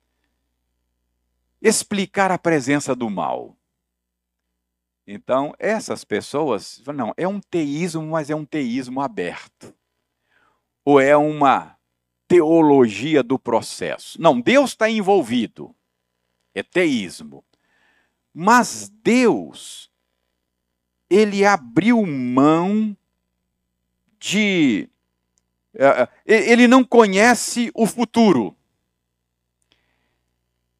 explicar 1.61 2.31
a 2.31 2.38
presença 2.38 2.95
do 2.95 3.09
mal? 3.09 3.57
Então, 5.05 5.53
essas 5.59 6.05
pessoas, 6.05 6.81
não, 6.95 7.13
é 7.17 7.27
um 7.27 7.41
teísmo, 7.41 8.03
mas 8.03 8.29
é 8.29 8.35
um 8.35 8.45
teísmo 8.45 9.01
aberto. 9.01 9.75
Ou 10.85 11.01
é 11.01 11.17
uma 11.17 11.77
teologia 12.25 13.21
do 13.21 13.38
processo. 13.38 14.19
Não, 14.21 14.39
Deus 14.39 14.69
está 14.69 14.89
envolvido. 14.89 15.75
É 16.53 16.63
teísmo. 16.63 17.43
Mas 18.38 18.91
Deus, 19.02 19.89
ele 21.10 21.45
abriu 21.45 22.06
mão 22.06 22.95
de. 24.19 24.89
Uh, 25.74 26.12
ele 26.26 26.67
não 26.67 26.84
conhece 26.84 27.71
o 27.74 27.88
futuro. 27.88 28.54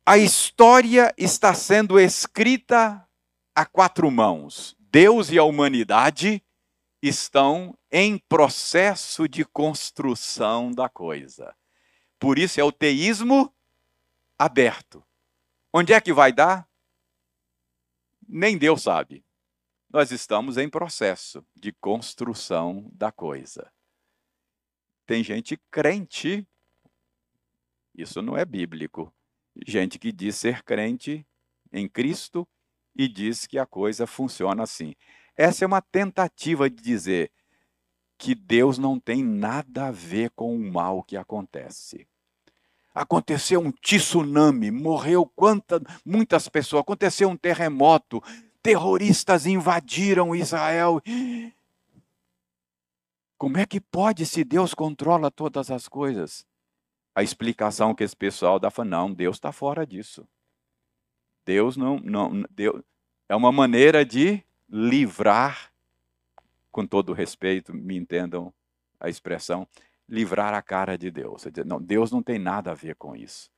A 0.06 0.18
história 0.18 1.14
está 1.18 1.54
sendo 1.54 1.98
escrita 1.98 3.08
a 3.56 3.66
quatro 3.66 4.12
mãos. 4.12 4.76
Deus 4.92 5.32
e 5.32 5.38
a 5.38 5.44
humanidade 5.46 6.44
estão 7.02 7.74
em 7.90 8.18
processo 8.18 9.30
de 9.30 9.46
construção 9.46 10.74
da 10.74 10.90
coisa. 10.90 11.56
Por 12.20 12.38
isso 12.38 12.60
é 12.60 12.64
o 12.66 12.72
teísmo 12.72 13.50
aberto. 14.38 15.02
Onde 15.72 15.94
é 15.94 16.02
que 16.02 16.12
vai 16.12 16.34
dar? 16.34 16.68
Nem 18.28 18.58
Deus 18.58 18.84
sabe. 18.84 19.24
Nós 19.90 20.12
estamos 20.12 20.58
em 20.58 20.70
processo 20.70 21.46
de 21.56 21.72
construção 21.72 22.90
da 22.94 23.12
coisa. 23.12 23.72
Tem 25.06 25.24
gente 25.24 25.58
crente, 25.70 26.46
isso 27.94 28.22
não 28.22 28.36
é 28.36 28.44
bíblico. 28.44 29.14
Gente 29.66 29.98
que 29.98 30.12
diz 30.12 30.36
ser 30.36 30.64
crente 30.64 31.26
em 31.72 31.88
Cristo 31.88 32.48
e 32.96 33.08
diz 33.08 33.46
que 33.46 33.58
a 33.58 33.66
coisa 33.66 34.06
funciona 34.06 34.64
assim. 34.64 34.96
Essa 35.36 35.64
é 35.64 35.68
uma 35.68 35.82
tentativa 35.82 36.70
de 36.70 36.82
dizer 36.82 37.32
que 38.18 38.34
Deus 38.34 38.78
não 38.78 39.00
tem 39.00 39.24
nada 39.24 39.88
a 39.88 39.92
ver 39.92 40.32
com 40.32 40.56
o 40.56 40.72
mal 40.72 41.04
que 41.04 41.16
acontece 41.16 42.08
aconteceu 42.96 43.60
um 43.60 43.72
tsunami, 43.72 44.72
morreu 44.72 45.30
quantas, 45.36 45.82
muitas 46.06 46.48
pessoas, 46.48 46.82
aconteceu 46.82 47.28
um 47.28 47.36
terremoto, 47.36 48.24
terroristas 48.64 49.46
invadiram 49.46 50.34
Israel. 50.34 51.02
Como 53.38 53.58
é 53.58 53.66
que 53.66 53.82
pode 53.82 54.26
se 54.26 54.46
Deus 54.46 54.74
controla 54.74 55.30
todas 55.30 55.70
as 55.70 55.90
coisas? 55.90 56.48
A 57.14 57.22
explicação 57.22 57.94
que 57.94 58.04
esse 58.04 58.16
pessoal 58.16 58.58
dá 58.58 58.72
foi: 58.72 58.86
não, 58.86 59.14
Deus 59.14 59.36
está 59.36 59.52
fora 59.52 59.86
disso. 59.86 60.26
Deus 61.46 61.76
não, 61.76 62.00
não 62.00 62.46
Deus, 62.50 62.82
é 63.28 63.36
uma 63.36 63.52
maneira 63.52 64.06
de 64.06 64.42
livrar, 64.70 65.72
com 66.72 66.88
todo 66.88 67.14
respeito, 67.14 67.74
me 67.74 67.96
entendam 67.96 68.54
a 69.00 69.10
expressão, 69.10 69.68
livrar 70.08 70.54
a 70.54 70.62
cara 70.62 70.98
de 70.98 71.10
Deus. 71.10 71.46
Não, 71.66 71.82
Deus 71.82 72.12
não 72.12 72.22
tem 72.22 72.40
nada 72.40 72.72
a 72.72 72.76
ver 72.76 72.96
com 72.96 73.16
isso. 73.16 73.50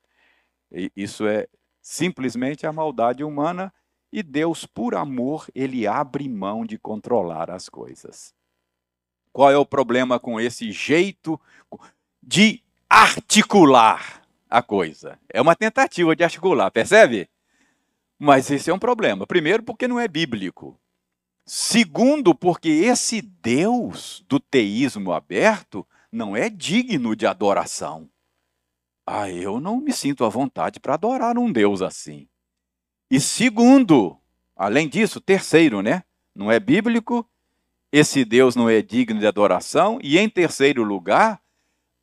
Isso 0.95 1.27
é 1.27 1.47
simplesmente 1.81 2.65
a 2.67 2.73
maldade 2.73 3.23
humana 3.23 3.73
e 4.11 4.23
Deus, 4.23 4.65
por 4.65 4.95
amor, 4.95 5.47
ele 5.53 5.85
abre 5.85 6.27
mão 6.29 6.65
de 6.65 6.77
controlar 6.77 7.51
as 7.51 7.67
coisas. 7.67 8.33
Qual 9.31 9.51
é 9.51 9.57
o 9.57 9.65
problema 9.65 10.19
com 10.19 10.39
esse 10.39 10.71
jeito 10.71 11.39
de 12.23 12.63
articular 12.89 14.23
a 14.49 14.61
coisa? 14.61 15.19
É 15.29 15.41
uma 15.41 15.55
tentativa 15.55 16.15
de 16.15 16.23
articular, 16.23 16.71
percebe? 16.71 17.29
Mas 18.17 18.49
esse 18.49 18.69
é 18.69 18.73
um 18.73 18.79
problema. 18.79 19.27
Primeiro, 19.27 19.61
porque 19.61 19.87
não 19.87 19.99
é 19.99 20.07
bíblico. 20.07 20.79
Segundo, 21.45 22.33
porque 22.33 22.69
esse 22.69 23.21
Deus 23.21 24.25
do 24.27 24.39
teísmo 24.39 25.11
aberto 25.11 25.85
não 26.11 26.35
é 26.35 26.49
digno 26.49 27.15
de 27.15 27.25
adoração. 27.25 28.09
Ah, 29.05 29.29
eu 29.29 29.59
não 29.59 29.77
me 29.77 29.93
sinto 29.93 30.25
à 30.25 30.29
vontade 30.29 30.79
para 30.79 30.95
adorar 30.95 31.37
um 31.37 31.51
Deus 31.51 31.81
assim. 31.81 32.27
E 33.09 33.19
segundo, 33.19 34.17
além 34.55 34.89
disso, 34.89 35.21
terceiro, 35.21 35.81
né? 35.81 36.03
Não 36.35 36.51
é 36.51 36.59
bíblico, 36.59 37.27
esse 37.91 38.25
Deus 38.25 38.55
não 38.55 38.69
é 38.69 38.81
digno 38.81 39.19
de 39.19 39.27
adoração. 39.27 39.97
E 40.03 40.17
em 40.17 40.29
terceiro 40.29 40.83
lugar, 40.83 41.41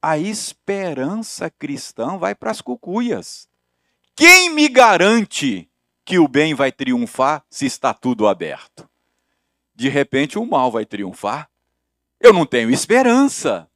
a 0.00 0.18
esperança 0.18 1.50
cristã 1.50 2.16
vai 2.16 2.34
para 2.34 2.50
as 2.50 2.61
cucuias. 2.61 3.48
Quem 4.16 4.50
me 4.50 4.68
garante 4.68 5.68
que 6.05 6.18
o 6.18 6.28
bem 6.28 6.55
vai 6.55 6.70
triunfar 6.70 7.44
se 7.50 7.66
está 7.66 7.92
tudo 7.92 8.26
aberto? 8.26 8.88
De 9.74 9.88
repente 9.88 10.38
o 10.38 10.46
mal 10.46 10.70
vai 10.70 10.86
triunfar. 10.86 11.50
Eu 12.20 12.32
não 12.32 12.46
tenho 12.46 12.70
esperança. 12.70 13.68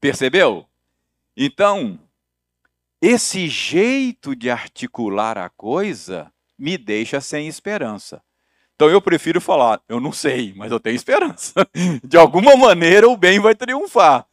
Percebeu? 0.00 0.66
Então, 1.36 1.98
esse 3.00 3.48
jeito 3.48 4.34
de 4.34 4.50
articular 4.50 5.38
a 5.38 5.48
coisa 5.48 6.32
me 6.58 6.76
deixa 6.76 7.20
sem 7.20 7.46
esperança. 7.46 8.22
Então 8.74 8.88
eu 8.88 9.02
prefiro 9.02 9.40
falar, 9.40 9.80
eu 9.88 9.98
não 9.98 10.12
sei, 10.12 10.54
mas 10.54 10.70
eu 10.70 10.78
tenho 10.78 10.94
esperança. 10.94 11.52
De 12.02 12.16
alguma 12.16 12.56
maneira 12.56 13.08
o 13.08 13.16
bem 13.16 13.40
vai 13.40 13.54
triunfar. 13.54 14.26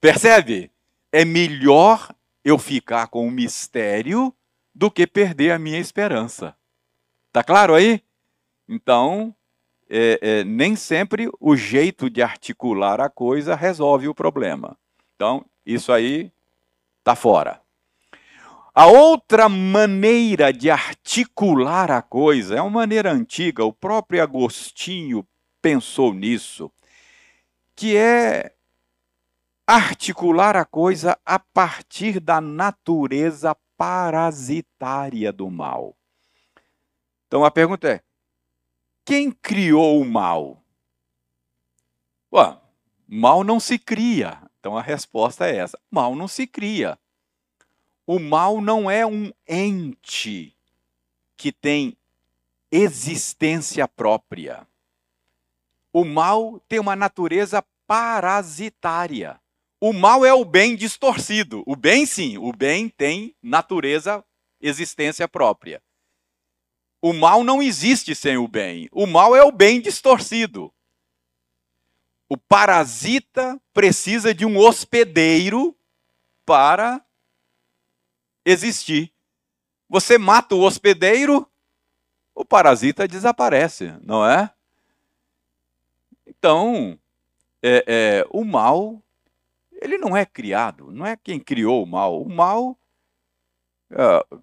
Percebe? 0.00 0.70
É 1.12 1.24
melhor 1.24 2.14
eu 2.44 2.58
ficar 2.58 3.08
com 3.08 3.26
o 3.26 3.30
mistério 3.30 4.34
do 4.74 4.90
que 4.90 5.06
perder 5.06 5.52
a 5.52 5.58
minha 5.58 5.78
esperança. 5.78 6.54
Tá 7.32 7.42
claro 7.42 7.74
aí? 7.74 8.02
Então, 8.68 9.34
é, 9.88 10.18
é, 10.22 10.44
nem 10.44 10.76
sempre 10.76 11.30
o 11.40 11.56
jeito 11.56 12.08
de 12.08 12.22
articular 12.22 13.00
a 13.00 13.10
coisa 13.10 13.54
resolve 13.54 14.08
o 14.08 14.14
problema. 14.14 14.78
Então, 15.20 15.44
isso 15.66 15.92
aí 15.92 16.32
tá 17.04 17.14
fora. 17.14 17.60
A 18.74 18.86
outra 18.86 19.50
maneira 19.50 20.50
de 20.50 20.70
articular 20.70 21.90
a 21.90 22.00
coisa 22.00 22.54
é 22.54 22.62
uma 22.62 22.70
maneira 22.70 23.12
antiga, 23.12 23.62
o 23.62 23.70
próprio 23.70 24.22
Agostinho 24.22 25.28
pensou 25.60 26.14
nisso, 26.14 26.72
que 27.76 27.98
é 27.98 28.54
articular 29.66 30.56
a 30.56 30.64
coisa 30.64 31.18
a 31.22 31.38
partir 31.38 32.18
da 32.18 32.40
natureza 32.40 33.54
parasitária 33.76 35.30
do 35.30 35.50
mal. 35.50 35.94
Então 37.26 37.44
a 37.44 37.50
pergunta 37.50 37.86
é: 37.86 38.00
quem 39.04 39.30
criou 39.30 40.00
o 40.00 40.04
mal? 40.06 40.64
Ué, 42.32 42.56
mal 43.06 43.44
não 43.44 43.60
se 43.60 43.78
cria. 43.78 44.49
Então 44.60 44.76
a 44.76 44.82
resposta 44.82 45.48
é 45.48 45.56
essa: 45.56 45.78
mal 45.90 46.14
não 46.14 46.28
se 46.28 46.46
cria. 46.46 46.98
O 48.06 48.18
mal 48.18 48.60
não 48.60 48.90
é 48.90 49.06
um 49.06 49.32
ente 49.48 50.54
que 51.36 51.50
tem 51.50 51.96
existência 52.70 53.88
própria. 53.88 54.66
O 55.92 56.04
mal 56.04 56.60
tem 56.68 56.78
uma 56.78 56.94
natureza 56.94 57.64
parasitária. 57.86 59.40
O 59.80 59.92
mal 59.92 60.24
é 60.24 60.34
o 60.34 60.44
bem 60.44 60.76
distorcido. 60.76 61.62
O 61.66 61.74
bem, 61.74 62.04
sim, 62.04 62.36
o 62.36 62.52
bem 62.52 62.88
tem 62.88 63.34
natureza, 63.42 64.22
existência 64.60 65.26
própria. 65.26 65.82
O 67.00 67.14
mal 67.14 67.42
não 67.42 67.62
existe 67.62 68.14
sem 68.14 68.36
o 68.36 68.46
bem. 68.46 68.88
O 68.92 69.06
mal 69.06 69.34
é 69.34 69.42
o 69.42 69.50
bem 69.50 69.80
distorcido. 69.80 70.72
O 72.32 72.36
parasita 72.36 73.60
precisa 73.74 74.32
de 74.32 74.46
um 74.46 74.56
hospedeiro 74.56 75.76
para 76.46 77.04
existir. 78.44 79.12
Você 79.88 80.16
mata 80.16 80.54
o 80.54 80.60
hospedeiro, 80.60 81.50
o 82.32 82.44
parasita 82.44 83.08
desaparece, 83.08 83.92
não 84.00 84.24
é? 84.24 84.48
Então, 86.24 86.96
é, 87.60 87.84
é, 87.88 88.26
o 88.30 88.44
mal, 88.44 89.02
ele 89.72 89.98
não 89.98 90.16
é 90.16 90.24
criado, 90.24 90.92
não 90.92 91.04
é 91.04 91.16
quem 91.16 91.40
criou 91.40 91.82
o 91.82 91.86
mal. 91.86 92.22
O 92.22 92.28
mal, 92.28 92.78
é, 93.90 94.38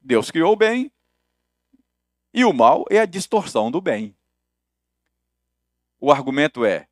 Deus 0.00 0.30
criou 0.30 0.54
o 0.54 0.56
bem, 0.56 0.90
e 2.32 2.46
o 2.46 2.52
mal 2.54 2.86
é 2.88 2.98
a 2.98 3.04
distorção 3.04 3.70
do 3.70 3.82
bem. 3.82 4.16
O 6.00 6.10
argumento 6.10 6.64
é: 6.64 6.88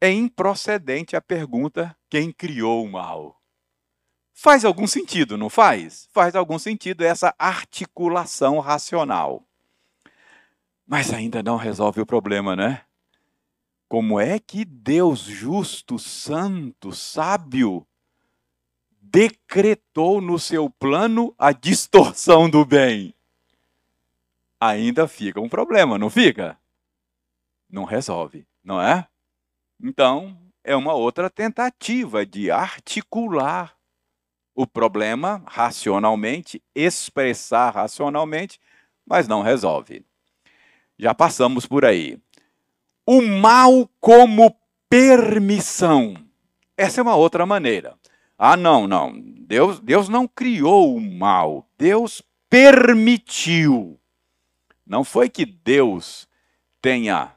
é 0.00 0.10
improcedente 0.10 1.16
a 1.16 1.20
pergunta 1.20 1.96
quem 2.08 2.32
criou 2.32 2.84
o 2.84 2.90
mal. 2.90 3.40
Faz 4.32 4.64
algum 4.64 4.86
sentido, 4.86 5.38
não 5.38 5.48
faz? 5.48 6.08
Faz 6.12 6.36
algum 6.36 6.58
sentido 6.58 7.02
essa 7.02 7.34
articulação 7.38 8.60
racional. 8.60 9.42
Mas 10.86 11.12
ainda 11.12 11.42
não 11.42 11.56
resolve 11.56 12.00
o 12.00 12.06
problema, 12.06 12.54
né? 12.54 12.82
Como 13.88 14.20
é 14.20 14.38
que 14.38 14.64
Deus 14.64 15.20
justo, 15.20 15.98
santo, 15.98 16.92
sábio, 16.92 17.86
decretou 19.00 20.20
no 20.20 20.38
seu 20.38 20.68
plano 20.68 21.34
a 21.38 21.52
distorção 21.52 22.50
do 22.50 22.64
bem? 22.64 23.14
Ainda 24.60 25.08
fica 25.08 25.40
um 25.40 25.48
problema, 25.48 25.98
não 25.98 26.10
fica? 26.10 26.58
Não 27.70 27.84
resolve, 27.84 28.46
não 28.62 28.80
é? 28.80 29.08
Então, 29.82 30.36
é 30.64 30.74
uma 30.74 30.94
outra 30.94 31.30
tentativa 31.30 32.24
de 32.26 32.50
articular 32.50 33.76
o 34.54 34.66
problema 34.66 35.42
racionalmente, 35.46 36.62
expressar 36.74 37.70
racionalmente, 37.74 38.58
mas 39.06 39.28
não 39.28 39.42
resolve. 39.42 40.04
Já 40.98 41.14
passamos 41.14 41.66
por 41.66 41.84
aí. 41.84 42.18
O 43.06 43.20
mal 43.20 43.88
como 44.00 44.56
permissão. 44.88 46.16
Essa 46.76 47.00
é 47.00 47.02
uma 47.02 47.14
outra 47.14 47.44
maneira. 47.44 47.94
Ah, 48.38 48.56
não, 48.56 48.86
não. 48.86 49.14
Deus, 49.20 49.78
Deus 49.78 50.08
não 50.08 50.26
criou 50.26 50.96
o 50.96 51.00
mal. 51.00 51.68
Deus 51.76 52.22
permitiu. 52.48 54.00
Não 54.86 55.04
foi 55.04 55.28
que 55.28 55.44
Deus 55.44 56.26
tenha 56.80 57.35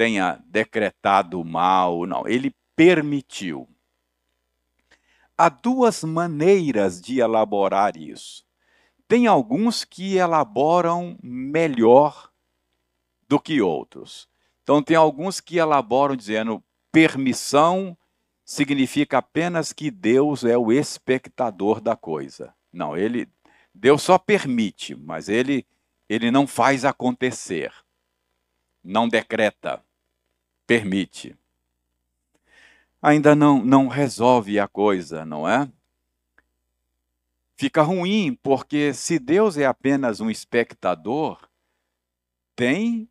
tenha 0.00 0.42
decretado 0.46 1.38
o 1.38 1.44
mal, 1.44 2.06
não. 2.06 2.26
Ele 2.26 2.56
permitiu. 2.74 3.68
Há 5.36 5.50
duas 5.50 6.02
maneiras 6.02 7.02
de 7.02 7.20
elaborar 7.20 7.98
isso. 7.98 8.42
Tem 9.06 9.26
alguns 9.26 9.84
que 9.84 10.16
elaboram 10.16 11.18
melhor 11.22 12.32
do 13.28 13.38
que 13.38 13.60
outros. 13.60 14.26
Então, 14.62 14.82
tem 14.82 14.96
alguns 14.96 15.38
que 15.38 15.58
elaboram 15.58 16.16
dizendo 16.16 16.64
permissão 16.90 17.94
significa 18.42 19.18
apenas 19.18 19.70
que 19.70 19.90
Deus 19.90 20.44
é 20.44 20.56
o 20.56 20.72
espectador 20.72 21.78
da 21.78 21.94
coisa. 21.94 22.54
Não, 22.72 22.96
ele 22.96 23.28
Deus 23.74 24.00
só 24.00 24.16
permite, 24.16 24.94
mas 24.94 25.28
ele 25.28 25.66
ele 26.08 26.30
não 26.30 26.46
faz 26.46 26.86
acontecer. 26.86 27.70
Não 28.82 29.06
decreta, 29.06 29.84
permite 30.70 31.36
ainda 33.02 33.34
não, 33.34 33.64
não 33.64 33.88
resolve 33.88 34.56
a 34.60 34.68
coisa, 34.68 35.26
não 35.26 35.48
é? 35.48 35.68
Fica 37.56 37.82
ruim, 37.82 38.38
porque 38.40 38.94
se 38.94 39.18
Deus 39.18 39.56
é 39.56 39.66
apenas 39.66 40.20
um 40.20 40.30
espectador, 40.30 41.48
tem 42.54 43.08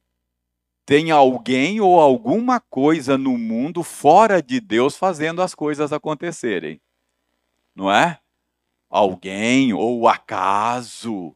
tem 0.85 1.11
alguém 1.11 1.81
ou 1.81 1.99
alguma 1.99 2.61
coisa 2.61 3.17
no 3.17 3.37
mundo 3.37 3.83
fora 3.83 4.41
de 4.41 4.61
Deus 4.61 4.95
fazendo 4.95 5.41
as 5.41 5.53
coisas 5.53 5.91
acontecerem. 5.91 6.79
Não 7.75 7.91
é? 7.91 8.21
Alguém 8.89 9.73
ou 9.73 10.07
acaso. 10.07 11.35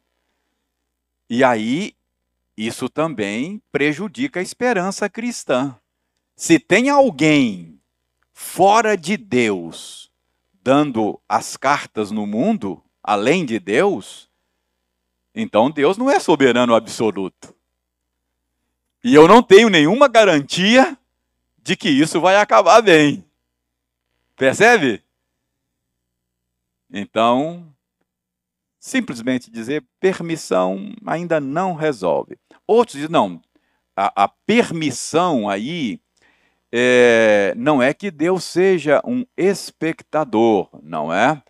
E 1.28 1.44
aí, 1.44 1.94
isso 2.56 2.88
também 2.88 3.62
prejudica 3.70 4.40
a 4.40 4.42
esperança 4.42 5.08
cristã. 5.10 5.78
Se 6.36 6.58
tem 6.58 6.88
alguém 6.88 7.80
fora 8.32 8.96
de 8.96 9.16
Deus, 9.16 10.10
dando 10.62 11.20
as 11.28 11.56
cartas 11.56 12.10
no 12.10 12.26
mundo, 12.26 12.82
além 13.02 13.44
de 13.44 13.58
Deus, 13.58 14.28
então 15.34 15.70
Deus 15.70 15.96
não 15.96 16.10
é 16.10 16.18
soberano 16.18 16.74
absoluto. 16.74 17.54
E 19.02 19.14
eu 19.14 19.28
não 19.28 19.42
tenho 19.42 19.68
nenhuma 19.68 20.08
garantia 20.08 20.98
de 21.62 21.76
que 21.76 21.88
isso 21.88 22.20
vai 22.20 22.36
acabar 22.36 22.80
bem. 22.80 23.24
Percebe? 24.36 25.02
Então, 26.90 27.74
simplesmente 28.78 29.50
dizer 29.50 29.84
permissão 30.00 30.94
ainda 31.06 31.40
não 31.40 31.74
resolve. 31.74 32.38
Outros 32.66 32.96
dizem, 32.96 33.10
não, 33.10 33.40
a, 33.96 34.24
a 34.24 34.28
permissão 34.28 35.48
aí 35.48 36.00
é, 36.76 37.54
não 37.56 37.80
é 37.80 37.94
que 37.94 38.10
Deus 38.10 38.42
seja 38.42 39.00
um 39.04 39.24
espectador, 39.36 40.68
não 40.82 41.12
é? 41.12 41.40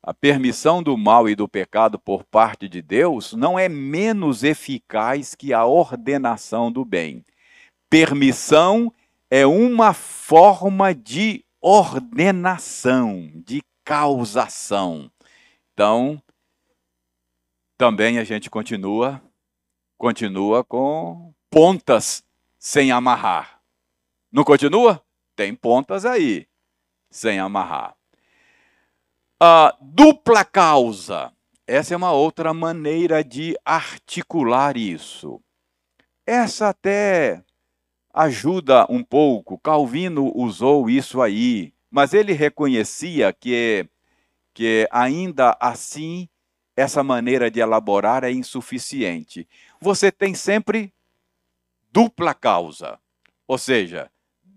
A 0.00 0.14
permissão 0.14 0.80
do 0.80 0.96
mal 0.96 1.28
e 1.28 1.34
do 1.34 1.48
pecado 1.48 1.98
por 1.98 2.22
parte 2.22 2.68
de 2.68 2.80
Deus 2.80 3.32
não 3.32 3.58
é 3.58 3.68
menos 3.68 4.44
eficaz 4.44 5.34
que 5.34 5.52
a 5.52 5.66
ordenação 5.66 6.70
do 6.70 6.84
bem. 6.84 7.24
Permissão 7.90 8.92
é 9.28 9.44
uma 9.44 9.92
forma 9.92 10.94
de 10.94 11.44
ordenação, 11.60 13.28
de 13.34 13.62
causação. 13.84 15.10
Então, 15.72 16.22
também 17.76 18.18
a 18.18 18.24
gente 18.24 18.48
continua 18.48 19.20
continua 19.98 20.62
com 20.64 21.34
pontas 21.50 22.22
sem 22.58 22.92
amarrar. 22.92 23.59
Não 24.32 24.44
continua? 24.44 25.02
Tem 25.34 25.54
pontas 25.54 26.04
aí, 26.04 26.46
sem 27.10 27.38
amarrar. 27.40 27.96
A 29.40 29.76
dupla 29.80 30.44
causa. 30.44 31.32
essa 31.66 31.94
é 31.94 31.96
uma 31.96 32.12
outra 32.12 32.52
maneira 32.52 33.24
de 33.24 33.56
articular 33.64 34.76
isso. 34.76 35.40
Essa 36.26 36.68
até 36.68 37.42
ajuda 38.12 38.86
um 38.88 39.02
pouco. 39.02 39.58
Calvino 39.58 40.30
usou 40.36 40.90
isso 40.90 41.22
aí, 41.22 41.72
mas 41.90 42.12
ele 42.12 42.32
reconhecia 42.32 43.32
que, 43.32 43.88
que 44.52 44.86
ainda 44.92 45.56
assim 45.60 46.28
essa 46.76 47.02
maneira 47.02 47.50
de 47.50 47.60
elaborar 47.60 48.24
é 48.24 48.30
insuficiente. 48.30 49.48
Você 49.80 50.12
tem 50.12 50.34
sempre 50.34 50.92
dupla 51.92 52.32
causa. 52.34 52.98
Ou 53.46 53.58
seja, 53.58 54.10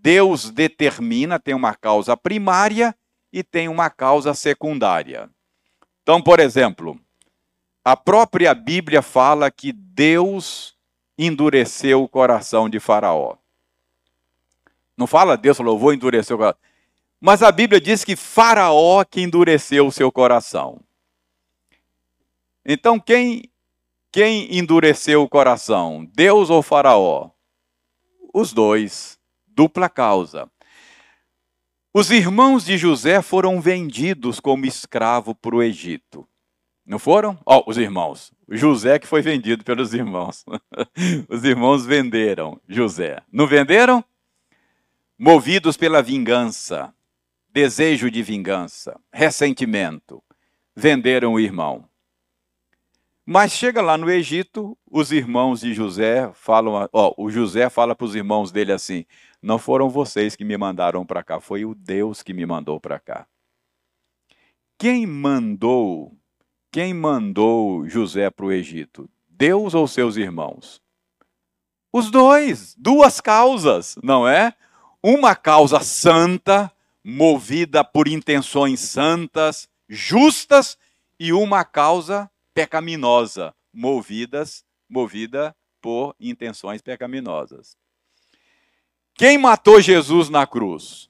Deus 0.04 0.49
determina, 0.49 1.39
tem 1.39 1.56
uma 1.56 1.74
causa 1.74 2.18
primária 2.18 2.93
e 3.32 3.41
tem 3.41 3.70
uma 3.70 3.89
causa 3.89 4.34
secundária. 4.34 5.30
Então, 6.01 6.22
por 6.22 6.41
exemplo, 6.41 6.99
a 7.86 7.95
própria 7.95 8.54
Bíblia 8.54 9.01
fala 9.01 9.49
que 9.49 9.72
Deus 9.72 10.76
endureceu 11.18 12.04
o 12.04 12.10
coração 12.10 12.70
de 12.70 12.82
Faraó. 12.82 13.38
Não 14.97 15.08
fala 15.08 15.38
Deus 15.38 15.56
falou, 15.56 15.80
vou 15.80 15.93
endurecer 15.93 16.36
o 16.36 16.38
coração. 16.38 16.60
Mas 17.22 17.41
a 17.41 17.49
Bíblia 17.49 17.80
diz 17.80 18.04
que 18.04 18.18
Faraó 18.18 19.06
que 19.06 19.22
endureceu 19.22 19.88
o 19.88 19.91
seu 19.91 20.12
coração. 20.12 20.82
Então, 22.66 22.99
quem, 22.99 23.49
quem 24.12 24.58
endureceu 24.58 25.24
o 25.24 25.30
coração? 25.30 26.06
Deus 26.14 26.49
ou 26.49 26.62
Faraó? 26.62 27.30
Os 28.34 28.51
dois. 28.51 29.12
Dupla 29.56 29.88
causa. 29.88 30.49
Os 31.93 32.10
irmãos 32.10 32.66
de 32.66 32.76
José 32.76 33.22
foram 33.22 33.62
vendidos 33.62 34.39
como 34.39 34.66
escravo 34.66 35.36
para 35.36 35.56
o 35.56 35.62
Egito. 35.62 36.28
Não 36.84 36.97
foram? 36.97 37.38
Ó, 37.45 37.60
oh, 37.60 37.70
os 37.70 37.78
irmãos. 37.78 38.34
José 38.49 38.97
que 38.97 39.08
foi 39.08 39.22
vendido 39.22 39.64
pelos 39.64 39.93
irmãos. 39.93 40.43
os 41.30 41.43
irmãos 41.43 41.86
venderam 41.86 42.60
José. 42.68 43.22
Não 43.32 43.45
venderam? 43.45 44.04
Movidos 45.18 45.78
pela 45.78 46.01
vingança, 46.01 46.91
desejo 47.47 48.10
de 48.10 48.24
vingança, 48.24 48.99
ressentimento, 49.12 50.22
venderam 50.76 51.34
o 51.34 51.39
irmão. 51.39 51.88
Mas 53.26 53.54
chega 53.54 53.82
lá 53.82 53.97
no 53.97 54.12
Egito, 54.12 54.78
os 54.89 55.12
irmãos 55.14 55.62
de 55.62 55.74
José 55.74 56.30
falam, 56.34 56.89
ó, 56.91 57.14
o 57.18 57.30
José 57.30 57.70
fala 57.70 57.95
para 57.95 58.06
os 58.06 58.16
irmãos 58.16 58.51
dele 58.51 58.74
assim: 58.74 59.06
não 59.44 59.60
foram 59.60 59.89
vocês 59.89 60.38
que 60.38 60.46
me 60.46 60.58
mandaram 60.58 61.06
para 61.06 61.22
cá, 61.22 61.39
foi 61.39 61.66
o 61.66 61.76
Deus 61.76 62.24
que 62.24 62.34
me 62.34 62.46
mandou 62.46 62.80
para 62.80 62.98
cá. 62.98 63.28
Quem 64.78 65.06
mandou, 65.06 66.18
quem 66.72 66.94
mandou 66.94 67.88
José 67.88 68.30
para 68.30 68.46
o 68.46 68.52
Egito? 68.52 69.10
Deus 69.28 69.74
ou 69.74 69.86
seus 69.86 70.16
irmãos? 70.16 70.82
Os 71.91 72.10
dois, 72.10 72.74
duas 72.78 73.20
causas, 73.20 73.98
não 74.02 74.26
é? 74.26 74.54
Uma 75.04 75.36
causa 75.36 75.82
santa, 75.82 76.72
movida 77.04 77.84
por 77.84 78.08
intenções 78.08 78.80
santas, 78.80 79.68
justas, 79.89 80.78
e 81.20 81.34
uma 81.34 81.66
causa 81.66 82.32
pecaminosa, 82.54 83.54
movidas, 83.74 84.64
movida 84.89 85.56
por 85.82 86.16
intenções 86.20 86.82
pecaminosas. 86.82 87.78
Quem 89.16 89.38
matou 89.38 89.80
Jesus 89.80 90.30
na 90.30 90.47
cruz? 90.47 91.09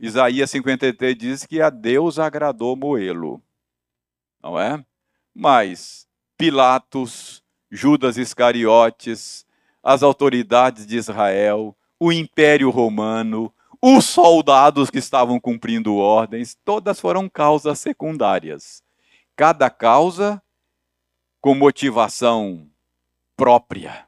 Isaías 0.00 0.50
53 0.50 1.16
diz 1.16 1.46
que 1.46 1.60
a 1.60 1.68
Deus 1.68 2.18
agradou 2.18 2.74
moê-lo. 2.74 3.42
Não 4.42 4.58
é? 4.58 4.82
Mas 5.34 6.08
Pilatos, 6.38 7.42
Judas 7.70 8.16
Iscariotes, 8.16 9.44
as 9.82 10.02
autoridades 10.02 10.86
de 10.86 10.96
Israel, 10.96 11.76
o 12.00 12.12
Império 12.12 12.70
Romano, 12.70 13.52
os 13.80 14.06
soldados 14.06 14.88
que 14.88 14.98
estavam 14.98 15.38
cumprindo 15.38 15.96
ordens, 15.96 16.56
todas 16.64 16.98
foram 16.98 17.28
causas 17.28 17.78
secundárias. 17.78 18.82
Cada 19.36 19.68
causa 19.68 20.42
com 21.40 21.54
motivação 21.54 22.68
própria. 23.36 24.07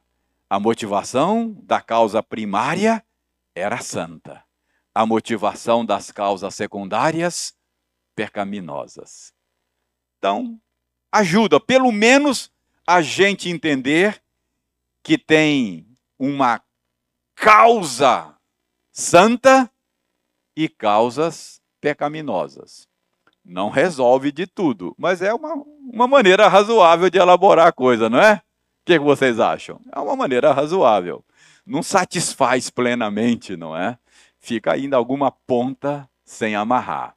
A 0.50 0.58
motivação 0.58 1.56
da 1.62 1.80
causa 1.80 2.20
primária 2.20 3.06
era 3.54 3.78
santa. 3.78 4.42
A 4.92 5.06
motivação 5.06 5.86
das 5.86 6.10
causas 6.10 6.56
secundárias, 6.56 7.54
pecaminosas. 8.16 9.32
Então, 10.18 10.60
ajuda, 11.12 11.60
pelo 11.60 11.92
menos, 11.92 12.50
a 12.84 13.00
gente 13.00 13.48
entender 13.48 14.20
que 15.04 15.16
tem 15.16 15.86
uma 16.18 16.60
causa 17.36 18.36
santa 18.90 19.70
e 20.56 20.68
causas 20.68 21.62
pecaminosas. 21.80 22.88
Não 23.44 23.70
resolve 23.70 24.32
de 24.32 24.48
tudo, 24.48 24.96
mas 24.98 25.22
é 25.22 25.32
uma, 25.32 25.54
uma 25.54 26.08
maneira 26.08 26.48
razoável 26.48 27.08
de 27.08 27.18
elaborar 27.18 27.68
a 27.68 27.72
coisa, 27.72 28.10
não 28.10 28.20
é? 28.20 28.42
Que, 28.90 28.98
que 28.98 29.04
vocês 29.04 29.38
acham? 29.38 29.80
É 29.94 30.00
uma 30.00 30.16
maneira 30.16 30.52
razoável. 30.52 31.24
Não 31.64 31.82
satisfaz 31.82 32.70
plenamente, 32.70 33.56
não 33.56 33.76
é? 33.76 33.96
Fica 34.40 34.72
ainda 34.72 34.96
alguma 34.96 35.30
ponta 35.30 36.08
sem 36.24 36.56
amarrar. 36.56 37.14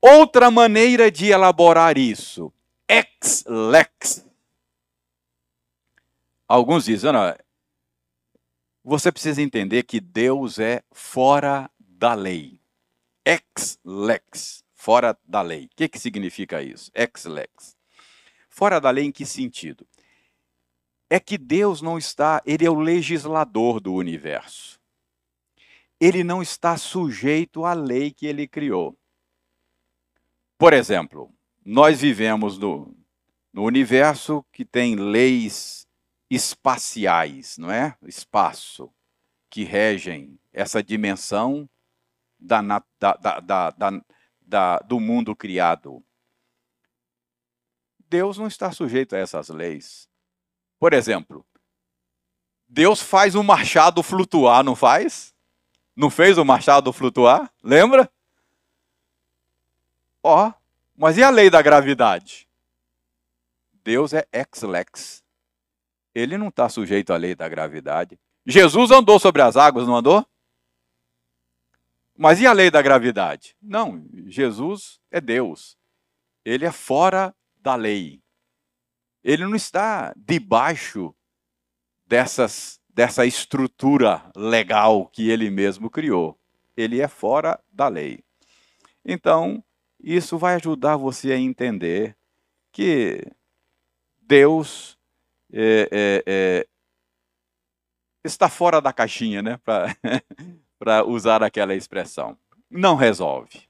Outra 0.00 0.50
maneira 0.50 1.10
de 1.10 1.30
elaborar 1.30 1.96
isso, 1.96 2.52
ex 2.88 3.44
lex. 3.46 4.28
Alguns 6.46 6.84
dizem, 6.84 7.12
não, 7.12 7.34
você 8.84 9.10
precisa 9.10 9.40
entender 9.40 9.84
que 9.84 10.00
Deus 10.00 10.58
é 10.58 10.82
fora 10.90 11.70
da 11.78 12.12
lei. 12.12 12.60
Ex 13.24 13.78
lex, 13.84 14.64
fora 14.74 15.16
da 15.24 15.40
lei. 15.40 15.66
O 15.66 15.70
que, 15.76 15.88
que 15.88 15.98
significa 15.98 16.60
isso? 16.60 16.90
Ex 16.94 17.24
lex. 17.24 17.81
Fora 18.52 18.78
da 18.78 18.90
lei 18.90 19.06
em 19.06 19.10
que 19.10 19.24
sentido? 19.24 19.86
É 21.08 21.18
que 21.18 21.38
Deus 21.38 21.80
não 21.80 21.96
está, 21.96 22.42
ele 22.44 22.66
é 22.66 22.70
o 22.70 22.78
legislador 22.78 23.80
do 23.80 23.94
universo. 23.94 24.78
Ele 25.98 26.22
não 26.22 26.42
está 26.42 26.76
sujeito 26.76 27.64
à 27.64 27.72
lei 27.72 28.10
que 28.10 28.26
ele 28.26 28.46
criou. 28.46 28.94
Por 30.58 30.74
exemplo, 30.74 31.32
nós 31.64 32.02
vivemos 32.02 32.58
no, 32.58 32.94
no 33.54 33.64
universo 33.64 34.44
que 34.52 34.66
tem 34.66 34.96
leis 34.96 35.88
espaciais, 36.28 37.56
não 37.56 37.70
é? 37.70 37.96
Espaço, 38.02 38.92
que 39.48 39.64
regem 39.64 40.38
essa 40.52 40.82
dimensão 40.82 41.66
da, 42.38 42.60
da, 43.00 44.02
da, 44.42 44.78
do 44.80 45.00
mundo 45.00 45.34
criado. 45.34 46.04
Deus 48.12 48.36
não 48.36 48.46
está 48.46 48.70
sujeito 48.70 49.16
a 49.16 49.18
essas 49.18 49.48
leis. 49.48 50.06
Por 50.78 50.92
exemplo, 50.92 51.46
Deus 52.68 53.00
faz 53.00 53.34
o 53.34 53.42
machado 53.42 54.02
flutuar, 54.02 54.62
não 54.62 54.76
faz? 54.76 55.34
Não 55.96 56.10
fez 56.10 56.36
o 56.36 56.44
machado 56.44 56.92
flutuar? 56.92 57.50
Lembra? 57.62 58.12
Ó, 60.22 60.48
oh, 60.48 60.54
mas 60.94 61.16
e 61.16 61.22
a 61.22 61.30
lei 61.30 61.48
da 61.48 61.62
gravidade? 61.62 62.46
Deus 63.82 64.12
é 64.12 64.28
ex-lex. 64.30 65.24
Ele 66.14 66.36
não 66.36 66.48
está 66.48 66.68
sujeito 66.68 67.14
à 67.14 67.16
lei 67.16 67.34
da 67.34 67.48
gravidade. 67.48 68.20
Jesus 68.44 68.90
andou 68.90 69.18
sobre 69.18 69.40
as 69.40 69.56
águas, 69.56 69.86
não 69.86 69.96
andou? 69.96 70.26
Mas 72.14 72.42
e 72.42 72.46
a 72.46 72.52
lei 72.52 72.70
da 72.70 72.82
gravidade? 72.82 73.56
Não, 73.60 74.06
Jesus 74.26 75.00
é 75.10 75.18
Deus. 75.18 75.78
Ele 76.44 76.66
é 76.66 76.72
fora 76.72 77.34
da 77.62 77.74
lei. 77.76 78.20
Ele 79.22 79.44
não 79.44 79.54
está 79.54 80.12
debaixo 80.16 81.14
dessas, 82.04 82.80
dessa 82.88 83.24
estrutura 83.24 84.30
legal 84.36 85.06
que 85.06 85.30
ele 85.30 85.48
mesmo 85.48 85.88
criou. 85.88 86.38
Ele 86.76 87.00
é 87.00 87.06
fora 87.06 87.62
da 87.70 87.88
lei. 87.88 88.24
Então, 89.04 89.62
isso 90.02 90.36
vai 90.36 90.56
ajudar 90.56 90.96
você 90.96 91.32
a 91.32 91.38
entender 91.38 92.16
que 92.72 93.24
Deus 94.20 94.98
é, 95.52 95.88
é, 95.92 96.24
é, 96.26 96.68
está 98.24 98.48
fora 98.48 98.80
da 98.80 98.92
caixinha, 98.92 99.42
né? 99.42 99.60
Para 100.78 101.04
usar 101.06 101.42
aquela 101.42 101.74
expressão. 101.74 102.36
Não 102.70 102.96
resolve. 102.96 103.68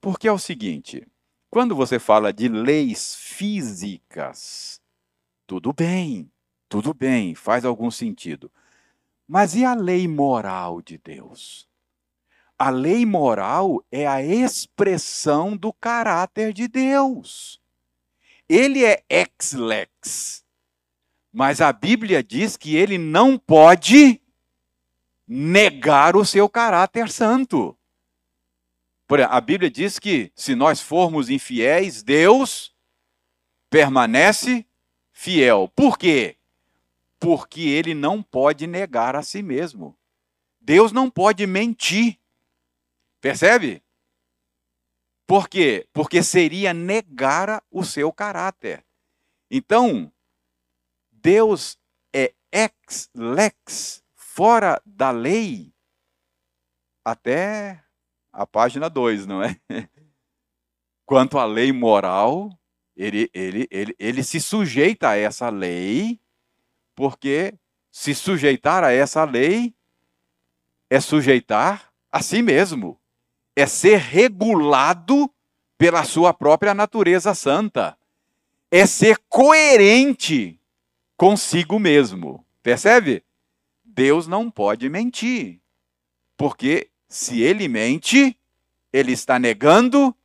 Porque 0.00 0.28
é 0.28 0.32
o 0.32 0.38
seguinte: 0.38 1.06
quando 1.52 1.76
você 1.76 2.00
fala 2.00 2.32
de 2.32 2.48
leis 2.48 3.14
físicas, 3.14 4.80
tudo 5.46 5.72
bem, 5.72 6.28
tudo 6.68 6.92
bem, 6.92 7.36
faz 7.36 7.64
algum 7.64 7.92
sentido. 7.92 8.50
Mas 9.28 9.54
e 9.54 9.64
a 9.64 9.74
lei 9.74 10.08
moral 10.08 10.82
de 10.82 10.98
Deus? 10.98 11.70
a 12.62 12.70
lei 12.70 13.04
moral 13.04 13.84
é 13.90 14.06
a 14.06 14.22
expressão 14.22 15.56
do 15.56 15.72
caráter 15.72 16.52
de 16.52 16.68
Deus. 16.68 17.60
Ele 18.48 18.84
é 18.84 19.02
ex-lex. 19.10 20.44
Mas 21.32 21.60
a 21.60 21.72
Bíblia 21.72 22.22
diz 22.22 22.56
que 22.56 22.76
ele 22.76 22.98
não 22.98 23.36
pode 23.36 24.20
negar 25.26 26.14
o 26.14 26.24
seu 26.24 26.48
caráter 26.48 27.08
santo. 27.10 27.76
A 29.20 29.40
Bíblia 29.40 29.70
diz 29.70 29.98
que 29.98 30.32
se 30.34 30.54
nós 30.54 30.80
formos 30.80 31.28
infiéis, 31.28 32.02
Deus 32.02 32.74
permanece 33.68 34.66
fiel. 35.12 35.70
Por 35.74 35.98
quê? 35.98 36.36
Porque 37.18 37.60
ele 37.62 37.94
não 37.94 38.22
pode 38.22 38.66
negar 38.66 39.14
a 39.14 39.22
si 39.22 39.42
mesmo. 39.42 39.96
Deus 40.60 40.92
não 40.92 41.10
pode 41.10 41.46
mentir. 41.46 42.18
Percebe? 43.20 43.82
Por 45.26 45.48
quê? 45.48 45.86
Porque 45.92 46.22
seria 46.22 46.72
negar 46.72 47.62
o 47.70 47.84
seu 47.84 48.12
caráter. 48.12 48.84
Então, 49.50 50.12
Deus 51.10 51.78
é 52.12 52.34
ex 52.50 53.10
lex, 53.14 54.02
fora 54.14 54.80
da 54.84 55.10
lei, 55.10 55.72
até 57.04 57.82
a 58.32 58.46
página 58.46 58.88
2, 58.88 59.26
não 59.26 59.42
é? 59.42 59.56
Quanto 61.04 61.38
à 61.38 61.44
lei 61.44 61.72
moral, 61.72 62.50
ele, 62.96 63.30
ele, 63.34 63.68
ele, 63.70 63.94
ele 63.98 64.22
se 64.22 64.40
sujeita 64.40 65.10
a 65.10 65.16
essa 65.16 65.50
lei, 65.50 66.18
porque 66.94 67.54
se 67.90 68.14
sujeitar 68.14 68.82
a 68.82 68.92
essa 68.92 69.24
lei 69.24 69.74
é 70.88 71.00
sujeitar 71.00 71.92
a 72.10 72.22
si 72.22 72.42
mesmo, 72.42 72.98
é 73.56 73.66
ser 73.66 73.98
regulado 73.98 75.30
pela 75.76 76.04
sua 76.04 76.32
própria 76.32 76.74
natureza 76.74 77.34
santa, 77.34 77.96
é 78.70 78.86
ser 78.86 79.18
coerente 79.28 80.60
consigo 81.16 81.78
mesmo. 81.78 82.46
Percebe? 82.62 83.24
Deus 83.84 84.26
não 84.26 84.50
pode 84.50 84.88
mentir, 84.88 85.60
porque 86.36 86.91
se 87.12 87.42
ele 87.42 87.68
mente, 87.68 88.38
ele 88.90 89.12
está 89.12 89.38
negando 89.38 90.16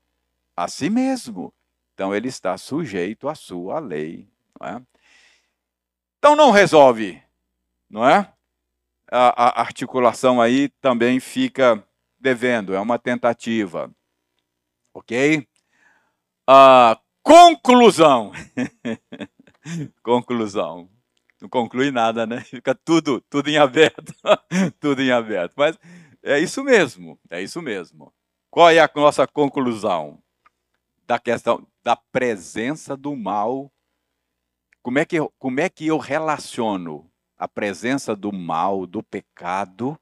a 0.55 0.69
si 0.69 0.89
mesmo. 0.89 1.53
Então 1.93 2.15
ele 2.15 2.29
está 2.29 2.57
sujeito 2.57 3.27
à 3.27 3.35
sua 3.35 3.77
lei. 3.79 4.25
Não 4.57 4.67
é? 4.67 4.81
Então 6.17 6.33
não 6.33 6.49
resolve, 6.49 7.21
não 7.89 8.07
é? 8.07 8.31
A, 9.11 9.59
a 9.59 9.61
articulação 9.61 10.39
aí 10.39 10.69
também 10.79 11.19
fica 11.19 11.85
devendo, 12.17 12.73
é 12.73 12.79
uma 12.79 12.97
tentativa. 12.97 13.93
Ok? 14.93 15.45
A 16.47 16.97
conclusão. 17.21 18.31
conclusão. 20.01 20.89
Não 21.41 21.49
conclui 21.49 21.91
nada, 21.91 22.25
né? 22.25 22.39
Fica 22.39 22.73
tudo, 22.73 23.19
tudo 23.29 23.49
em 23.49 23.57
aberto. 23.57 24.15
tudo 24.79 25.01
em 25.01 25.11
aberto. 25.11 25.53
Mas 25.57 25.77
é 26.27 26.39
isso 26.39 26.63
mesmo, 26.63 27.17
é 27.29 27.41
isso 27.41 27.61
mesmo. 27.61 28.13
Qual 28.49 28.69
é 28.69 28.79
a 28.79 28.91
nossa 28.93 29.25
conclusão 29.25 30.21
da 31.05 31.17
questão 31.17 31.65
da 31.81 31.95
presença 31.95 32.97
do 32.97 33.15
mal? 33.15 33.71
Como 34.81 34.99
é 34.99 35.05
que 35.05 35.15
eu, 35.15 35.33
como 35.39 35.61
é 35.61 35.69
que 35.69 35.87
eu 35.87 35.97
relaciono 35.97 37.09
a 37.37 37.47
presença 37.47 38.13
do 38.13 38.33
mal, 38.33 38.85
do 38.85 39.01
pecado 39.01 39.97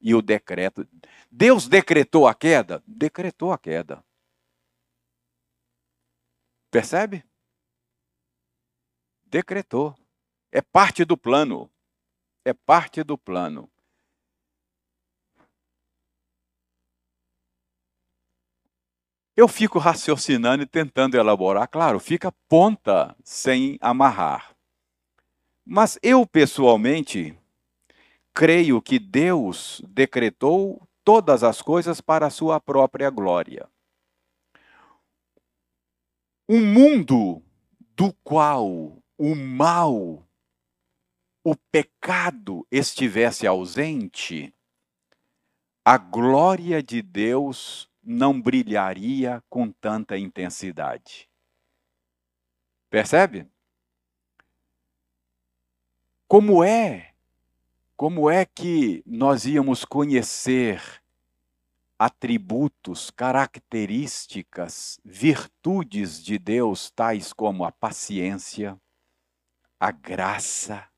e 0.00 0.14
o 0.14 0.22
decreto? 0.22 0.86
Deus 1.28 1.66
decretou 1.66 2.28
a 2.28 2.34
queda? 2.34 2.82
Decretou 2.86 3.52
a 3.52 3.58
queda. 3.58 4.04
Percebe? 6.70 7.24
Decretou. 9.26 9.96
É 10.52 10.62
parte 10.62 11.04
do 11.04 11.16
plano. 11.16 11.68
É 12.44 12.52
parte 12.52 13.02
do 13.02 13.18
plano. 13.18 13.68
Eu 19.36 19.48
fico 19.48 19.78
raciocinando 19.78 20.62
e 20.62 20.66
tentando 20.66 21.16
elaborar. 21.16 21.66
Claro, 21.66 21.98
fica 21.98 22.30
ponta 22.48 23.16
sem 23.24 23.76
amarrar. 23.80 24.54
Mas 25.66 25.98
eu, 26.02 26.24
pessoalmente, 26.24 27.36
creio 28.32 28.80
que 28.80 28.98
Deus 28.98 29.82
decretou 29.88 30.86
todas 31.02 31.42
as 31.42 31.60
coisas 31.60 32.00
para 32.00 32.26
a 32.26 32.30
sua 32.30 32.60
própria 32.60 33.10
glória. 33.10 33.68
Um 36.48 36.64
mundo 36.64 37.42
do 37.96 38.12
qual 38.22 38.98
o 39.16 39.34
mal, 39.34 40.26
o 41.42 41.56
pecado 41.72 42.66
estivesse 42.70 43.46
ausente, 43.46 44.54
a 45.84 45.96
glória 45.96 46.82
de 46.82 47.00
Deus 47.02 47.88
não 48.04 48.40
brilharia 48.40 49.42
com 49.48 49.70
tanta 49.70 50.16
intensidade. 50.18 51.28
Percebe? 52.90 53.48
Como 56.28 56.62
é? 56.62 57.14
Como 57.96 58.28
é 58.28 58.44
que 58.44 59.02
nós 59.06 59.46
íamos 59.46 59.84
conhecer 59.84 60.82
atributos, 61.98 63.10
características, 63.10 65.00
virtudes 65.04 66.22
de 66.22 66.38
Deus, 66.38 66.90
tais 66.90 67.32
como 67.32 67.64
a 67.64 67.72
paciência, 67.72 68.78
a 69.78 69.90
graça, 69.90 70.88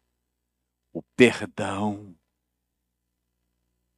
o 0.92 1.02
perdão, 1.14 2.16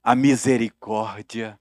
a 0.03 0.15
misericórdia, 0.15 1.59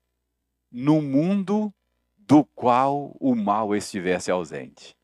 no 0.71 1.01
mundo 1.01 1.73
do 2.17 2.43
qual 2.43 3.15
o 3.19 3.35
mal 3.35 3.75
estivesse 3.75 4.29
ausente. 4.29 4.97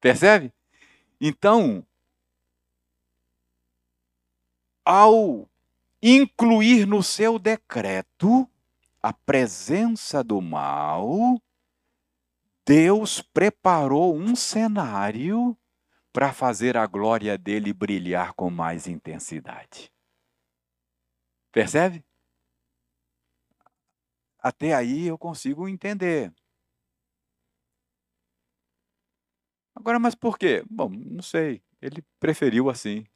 Percebe? 0.00 0.52
Então, 1.20 1.86
ao 4.84 5.48
incluir 6.02 6.86
no 6.86 7.02
seu 7.02 7.38
decreto 7.38 8.48
a 9.02 9.12
presença 9.12 10.22
do 10.22 10.40
mal, 10.42 11.40
Deus 12.66 13.20
preparou 13.20 14.16
um 14.16 14.34
cenário 14.34 15.56
para 16.12 16.32
fazer 16.32 16.76
a 16.76 16.86
glória 16.86 17.36
dele 17.36 17.72
brilhar 17.72 18.32
com 18.34 18.50
mais 18.50 18.86
intensidade. 18.86 19.92
Percebe? 21.50 22.04
Até 24.44 24.74
aí 24.74 25.06
eu 25.06 25.16
consigo 25.16 25.66
entender. 25.66 26.30
Agora, 29.74 29.98
mas 29.98 30.14
por 30.14 30.36
quê? 30.36 30.62
Bom, 30.68 30.90
não 30.90 31.22
sei. 31.22 31.62
Ele 31.80 32.04
preferiu 32.20 32.68
assim, 32.68 33.06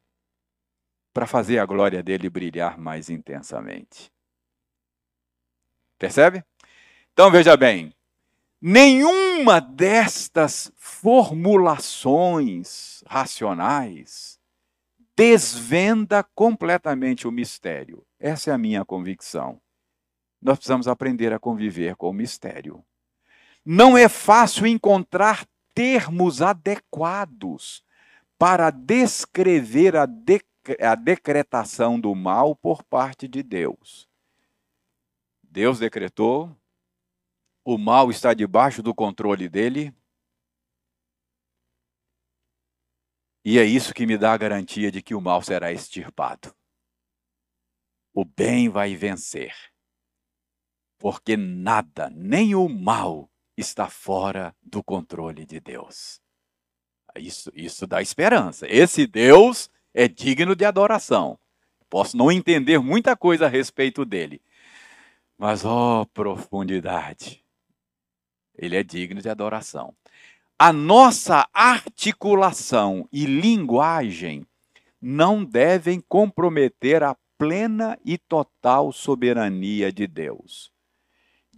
para 1.13 1.27
fazer 1.27 1.59
a 1.59 1.67
glória 1.67 2.01
dele 2.01 2.31
brilhar 2.31 2.79
mais 2.79 3.11
intensamente. 3.11 4.11
Percebe? 5.99 6.43
Então 7.13 7.29
veja 7.29 7.55
bem, 7.55 7.93
nenhuma 8.59 9.61
destas 9.61 10.71
formulações 10.75 13.03
racionais 13.05 14.39
desvenda 15.15 16.23
completamente 16.23 17.27
o 17.27 17.31
mistério. 17.31 18.03
Essa 18.19 18.49
é 18.49 18.53
a 18.53 18.57
minha 18.57 18.83
convicção 18.83 19.61
nós 20.41 20.57
precisamos 20.57 20.87
aprender 20.87 21.33
a 21.33 21.39
conviver 21.39 21.95
com 21.95 22.09
o 22.09 22.13
mistério. 22.13 22.83
Não 23.65 23.97
é 23.97 24.07
fácil 24.07 24.65
encontrar 24.65 25.45
termos 25.73 26.41
adequados 26.41 27.83
para 28.37 28.71
descrever 28.71 29.95
a, 29.97 30.05
de, 30.05 30.41
a 30.79 30.95
decretação 30.95 31.99
do 31.99 32.15
mal 32.15 32.55
por 32.55 32.83
parte 32.83 33.27
de 33.27 33.43
Deus. 33.43 34.09
Deus 35.43 35.79
decretou, 35.79 36.55
o 37.65 37.77
mal 37.77 38.09
está 38.09 38.33
debaixo 38.33 38.81
do 38.81 38.95
controle 38.95 39.49
dele, 39.49 39.93
e 43.43 43.57
é 43.57 43.63
isso 43.63 43.93
que 43.93 44.05
me 44.05 44.17
dá 44.17 44.33
a 44.33 44.37
garantia 44.37 44.91
de 44.91 45.01
que 45.01 45.15
o 45.15 45.21
mal 45.21 45.41
será 45.41 45.71
extirpado. 45.71 46.55
O 48.13 48.23
bem 48.23 48.69
vai 48.69 48.95
vencer 48.95 49.68
porque 50.99 51.37
nada, 51.37 52.11
nem 52.13 52.53
o 52.53 52.67
mal, 52.67 53.29
está 53.57 53.87
fora 53.87 54.53
do 54.61 54.83
controle 54.83 55.45
de 55.45 55.59
Deus. 55.59 56.21
Isso, 57.17 57.51
isso 57.55 57.87
dá 57.87 58.01
esperança. 58.01 58.67
Esse 58.69 59.07
Deus 59.07 59.69
é 59.93 60.07
digno 60.07 60.55
de 60.55 60.65
adoração. 60.65 61.39
Posso 61.89 62.15
não 62.15 62.31
entender 62.31 62.77
muita 62.79 63.15
coisa 63.15 63.45
a 63.45 63.49
respeito 63.49 64.05
dele, 64.05 64.41
Mas, 65.37 65.63
ó, 65.63 66.01
oh, 66.01 66.05
profundidade. 66.05 67.43
Ele 68.53 68.75
é 68.75 68.83
digno 68.83 69.21
de 69.21 69.29
adoração. 69.29 69.95
A 70.57 70.73
nossa 70.73 71.47
articulação 71.53 73.07
e 73.09 73.25
linguagem 73.25 74.45
não 75.01 75.45
devem 75.45 76.01
comprometer 76.01 77.01
a 77.01 77.15
plena 77.37 77.97
e 78.03 78.17
total 78.17 78.91
soberania 78.91 79.93
de 79.93 80.05
Deus. 80.05 80.73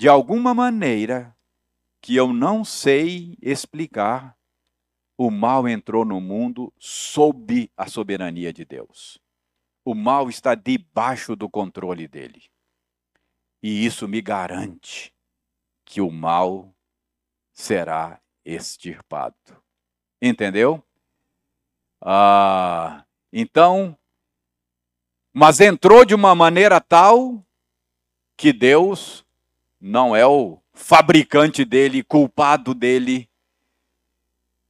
De 0.01 0.09
alguma 0.09 0.51
maneira 0.51 1.37
que 2.01 2.15
eu 2.15 2.33
não 2.33 2.65
sei 2.65 3.37
explicar, 3.39 4.35
o 5.15 5.29
mal 5.29 5.67
entrou 5.67 6.03
no 6.03 6.19
mundo 6.19 6.73
sob 6.79 7.71
a 7.77 7.87
soberania 7.87 8.51
de 8.51 8.65
Deus. 8.65 9.21
O 9.85 9.93
mal 9.93 10.27
está 10.27 10.55
debaixo 10.55 11.35
do 11.35 11.47
controle 11.47 12.07
dele. 12.07 12.49
E 13.61 13.85
isso 13.85 14.07
me 14.07 14.23
garante 14.23 15.13
que 15.85 16.01
o 16.01 16.09
mal 16.09 16.73
será 17.53 18.19
extirpado. 18.43 19.35
Entendeu? 20.19 20.83
Ah, 22.01 23.05
então, 23.31 23.95
mas 25.31 25.59
entrou 25.59 26.03
de 26.03 26.15
uma 26.15 26.33
maneira 26.33 26.81
tal 26.81 27.45
que 28.35 28.51
Deus 28.51 29.23
não 29.81 30.15
é 30.15 30.23
o 30.27 30.61
fabricante 30.73 31.65
dele, 31.65 32.03
culpado 32.03 32.75
dele. 32.75 33.27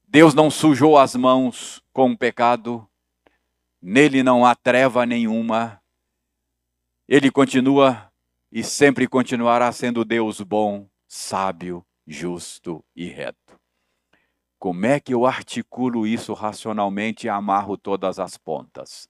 Deus 0.08 0.32
não 0.32 0.50
sujou 0.50 0.98
as 0.98 1.14
mãos 1.14 1.82
com 1.92 2.12
o 2.12 2.16
pecado, 2.16 2.88
nele 3.80 4.22
não 4.22 4.46
há 4.46 4.54
treva 4.54 5.04
nenhuma. 5.04 5.82
Ele 7.06 7.30
continua 7.30 8.10
e 8.50 8.64
sempre 8.64 9.06
continuará 9.06 9.70
sendo 9.70 10.02
Deus 10.02 10.40
bom, 10.40 10.88
sábio, 11.06 11.84
justo 12.06 12.82
e 12.96 13.06
reto. 13.06 13.60
Como 14.58 14.86
é 14.86 14.98
que 14.98 15.12
eu 15.12 15.26
articulo 15.26 16.06
isso 16.06 16.32
racionalmente 16.32 17.26
e 17.26 17.30
amarro 17.30 17.76
todas 17.76 18.18
as 18.18 18.38
pontas? 18.38 19.08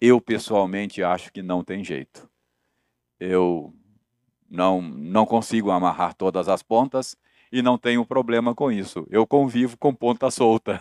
Eu 0.00 0.20
pessoalmente 0.20 1.02
acho 1.02 1.32
que 1.32 1.42
não 1.42 1.64
tem 1.64 1.82
jeito. 1.82 2.30
Eu 3.18 3.74
não 4.50 4.82
não 4.82 5.24
consigo 5.24 5.70
amarrar 5.70 6.14
todas 6.14 6.48
as 6.48 6.62
pontas 6.62 7.16
e 7.52 7.62
não 7.62 7.78
tenho 7.78 8.04
problema 8.04 8.54
com 8.54 8.70
isso. 8.70 9.06
Eu 9.10 9.26
convivo 9.26 9.76
com 9.78 9.94
ponta 9.94 10.30
solta. 10.30 10.80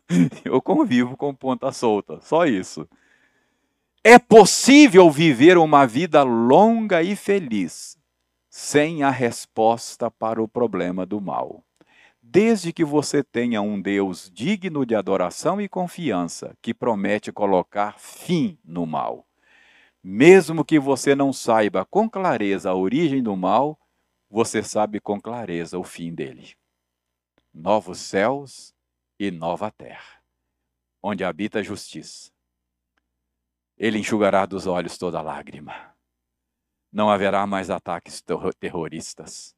eu 0.44 0.60
convivo 0.60 1.16
com 1.16 1.34
ponta 1.34 1.72
solta, 1.72 2.20
só 2.20 2.46
isso. 2.46 2.88
É 4.02 4.18
possível 4.18 5.10
viver 5.10 5.58
uma 5.58 5.86
vida 5.86 6.22
longa 6.22 7.02
e 7.02 7.14
feliz 7.14 7.98
sem 8.48 9.02
a 9.02 9.10
resposta 9.10 10.10
para 10.10 10.42
o 10.42 10.48
problema 10.48 11.06
do 11.06 11.20
mal. 11.20 11.62
Desde 12.22 12.72
que 12.72 12.84
você 12.84 13.22
tenha 13.22 13.62
um 13.62 13.80
Deus 13.80 14.30
digno 14.32 14.84
de 14.84 14.94
adoração 14.94 15.60
e 15.60 15.68
confiança, 15.68 16.56
que 16.60 16.74
promete 16.74 17.32
colocar 17.32 17.98
fim 17.98 18.58
no 18.64 18.86
mal. 18.86 19.26
Mesmo 20.02 20.64
que 20.64 20.78
você 20.78 21.14
não 21.14 21.32
saiba 21.32 21.84
com 21.84 22.08
clareza 22.08 22.70
a 22.70 22.74
origem 22.74 23.22
do 23.22 23.36
mal, 23.36 23.78
você 24.30 24.62
sabe 24.62 25.00
com 25.00 25.20
clareza 25.20 25.78
o 25.78 25.84
fim 25.84 26.14
dele. 26.14 26.54
Novos 27.52 27.98
céus 27.98 28.74
e 29.18 29.30
nova 29.30 29.70
terra, 29.70 30.22
onde 31.02 31.22
habita 31.24 31.58
a 31.58 31.62
justiça. 31.62 32.30
Ele 33.76 33.98
enxugará 33.98 34.46
dos 34.46 34.66
olhos 34.66 34.96
toda 34.96 35.20
lágrima. 35.20 35.94
Não 36.92 37.10
haverá 37.10 37.46
mais 37.46 37.70
ataques 37.70 38.22
terroristas. 38.58 39.54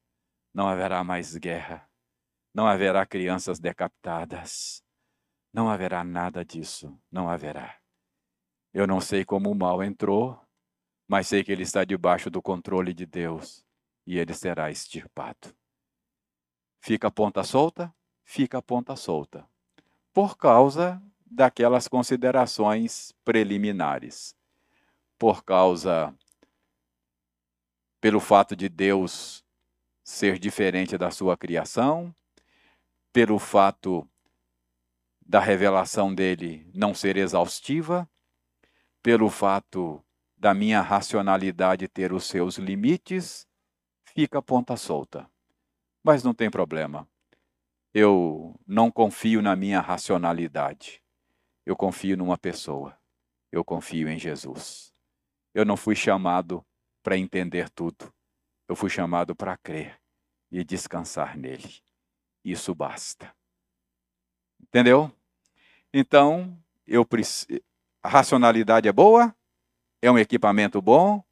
Não 0.54 0.68
haverá 0.68 1.02
mais 1.02 1.36
guerra. 1.36 1.88
Não 2.54 2.66
haverá 2.66 3.06
crianças 3.06 3.58
decapitadas. 3.58 4.84
Não 5.52 5.68
haverá 5.68 6.04
nada 6.04 6.44
disso. 6.44 6.96
Não 7.10 7.28
haverá. 7.28 7.81
Eu 8.72 8.86
não 8.86 9.00
sei 9.00 9.24
como 9.24 9.50
o 9.50 9.54
mal 9.54 9.82
entrou, 9.82 10.40
mas 11.06 11.28
sei 11.28 11.44
que 11.44 11.52
ele 11.52 11.62
está 11.62 11.84
debaixo 11.84 12.30
do 12.30 12.40
controle 12.40 12.94
de 12.94 13.04
Deus 13.04 13.64
e 14.06 14.18
ele 14.18 14.32
será 14.32 14.70
extirpado. 14.70 15.54
Fica 16.80 17.08
a 17.08 17.10
ponta 17.10 17.44
solta? 17.44 17.94
Fica 18.24 18.58
a 18.58 18.62
ponta 18.62 18.96
solta. 18.96 19.46
Por 20.12 20.36
causa 20.36 21.02
daquelas 21.24 21.86
considerações 21.86 23.12
preliminares. 23.24 24.34
Por 25.18 25.44
causa 25.44 26.14
pelo 28.00 28.18
fato 28.18 28.56
de 28.56 28.68
Deus 28.68 29.44
ser 30.02 30.38
diferente 30.38 30.98
da 30.98 31.10
sua 31.10 31.36
criação, 31.36 32.12
pelo 33.12 33.38
fato 33.38 34.08
da 35.24 35.38
revelação 35.38 36.12
dele 36.12 36.68
não 36.74 36.94
ser 36.94 37.16
exaustiva, 37.16 38.08
pelo 39.02 39.28
fato 39.28 40.02
da 40.36 40.54
minha 40.54 40.80
racionalidade 40.80 41.88
ter 41.88 42.12
os 42.12 42.24
seus 42.24 42.56
limites, 42.56 43.46
fica 44.04 44.38
a 44.38 44.42
ponta 44.42 44.76
solta. 44.76 45.28
Mas 46.02 46.22
não 46.22 46.32
tem 46.32 46.50
problema. 46.50 47.08
Eu 47.92 48.58
não 48.66 48.90
confio 48.90 49.42
na 49.42 49.54
minha 49.54 49.80
racionalidade. 49.80 51.02
Eu 51.66 51.76
confio 51.76 52.16
numa 52.16 52.38
pessoa. 52.38 52.96
Eu 53.50 53.64
confio 53.64 54.08
em 54.08 54.18
Jesus. 54.18 54.92
Eu 55.52 55.64
não 55.64 55.76
fui 55.76 55.94
chamado 55.94 56.64
para 57.02 57.18
entender 57.18 57.68
tudo. 57.68 58.12
Eu 58.68 58.74
fui 58.74 58.88
chamado 58.88 59.34
para 59.34 59.56
crer 59.56 60.00
e 60.50 60.64
descansar 60.64 61.36
nele. 61.36 61.82
Isso 62.44 62.74
basta. 62.74 63.34
Entendeu? 64.60 65.12
Então, 65.92 66.58
eu 66.86 67.04
preciso 67.04 67.60
a 68.02 68.08
racionalidade 68.08 68.88
é 68.88 68.92
boa, 68.92 69.34
é 70.02 70.10
um 70.10 70.18
equipamento 70.18 70.82
bom, 70.82 71.22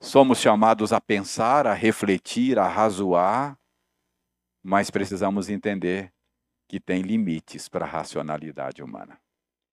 somos 0.00 0.38
chamados 0.38 0.92
a 0.92 1.00
pensar, 1.00 1.66
a 1.66 1.74
refletir, 1.74 2.58
a 2.58 2.66
razoar, 2.66 3.58
mas 4.62 4.90
precisamos 4.90 5.50
entender 5.50 6.12
que 6.68 6.80
tem 6.80 7.02
limites 7.02 7.68
para 7.68 7.84
a 7.84 7.88
racionalidade 7.88 8.82
humana. 8.82 9.20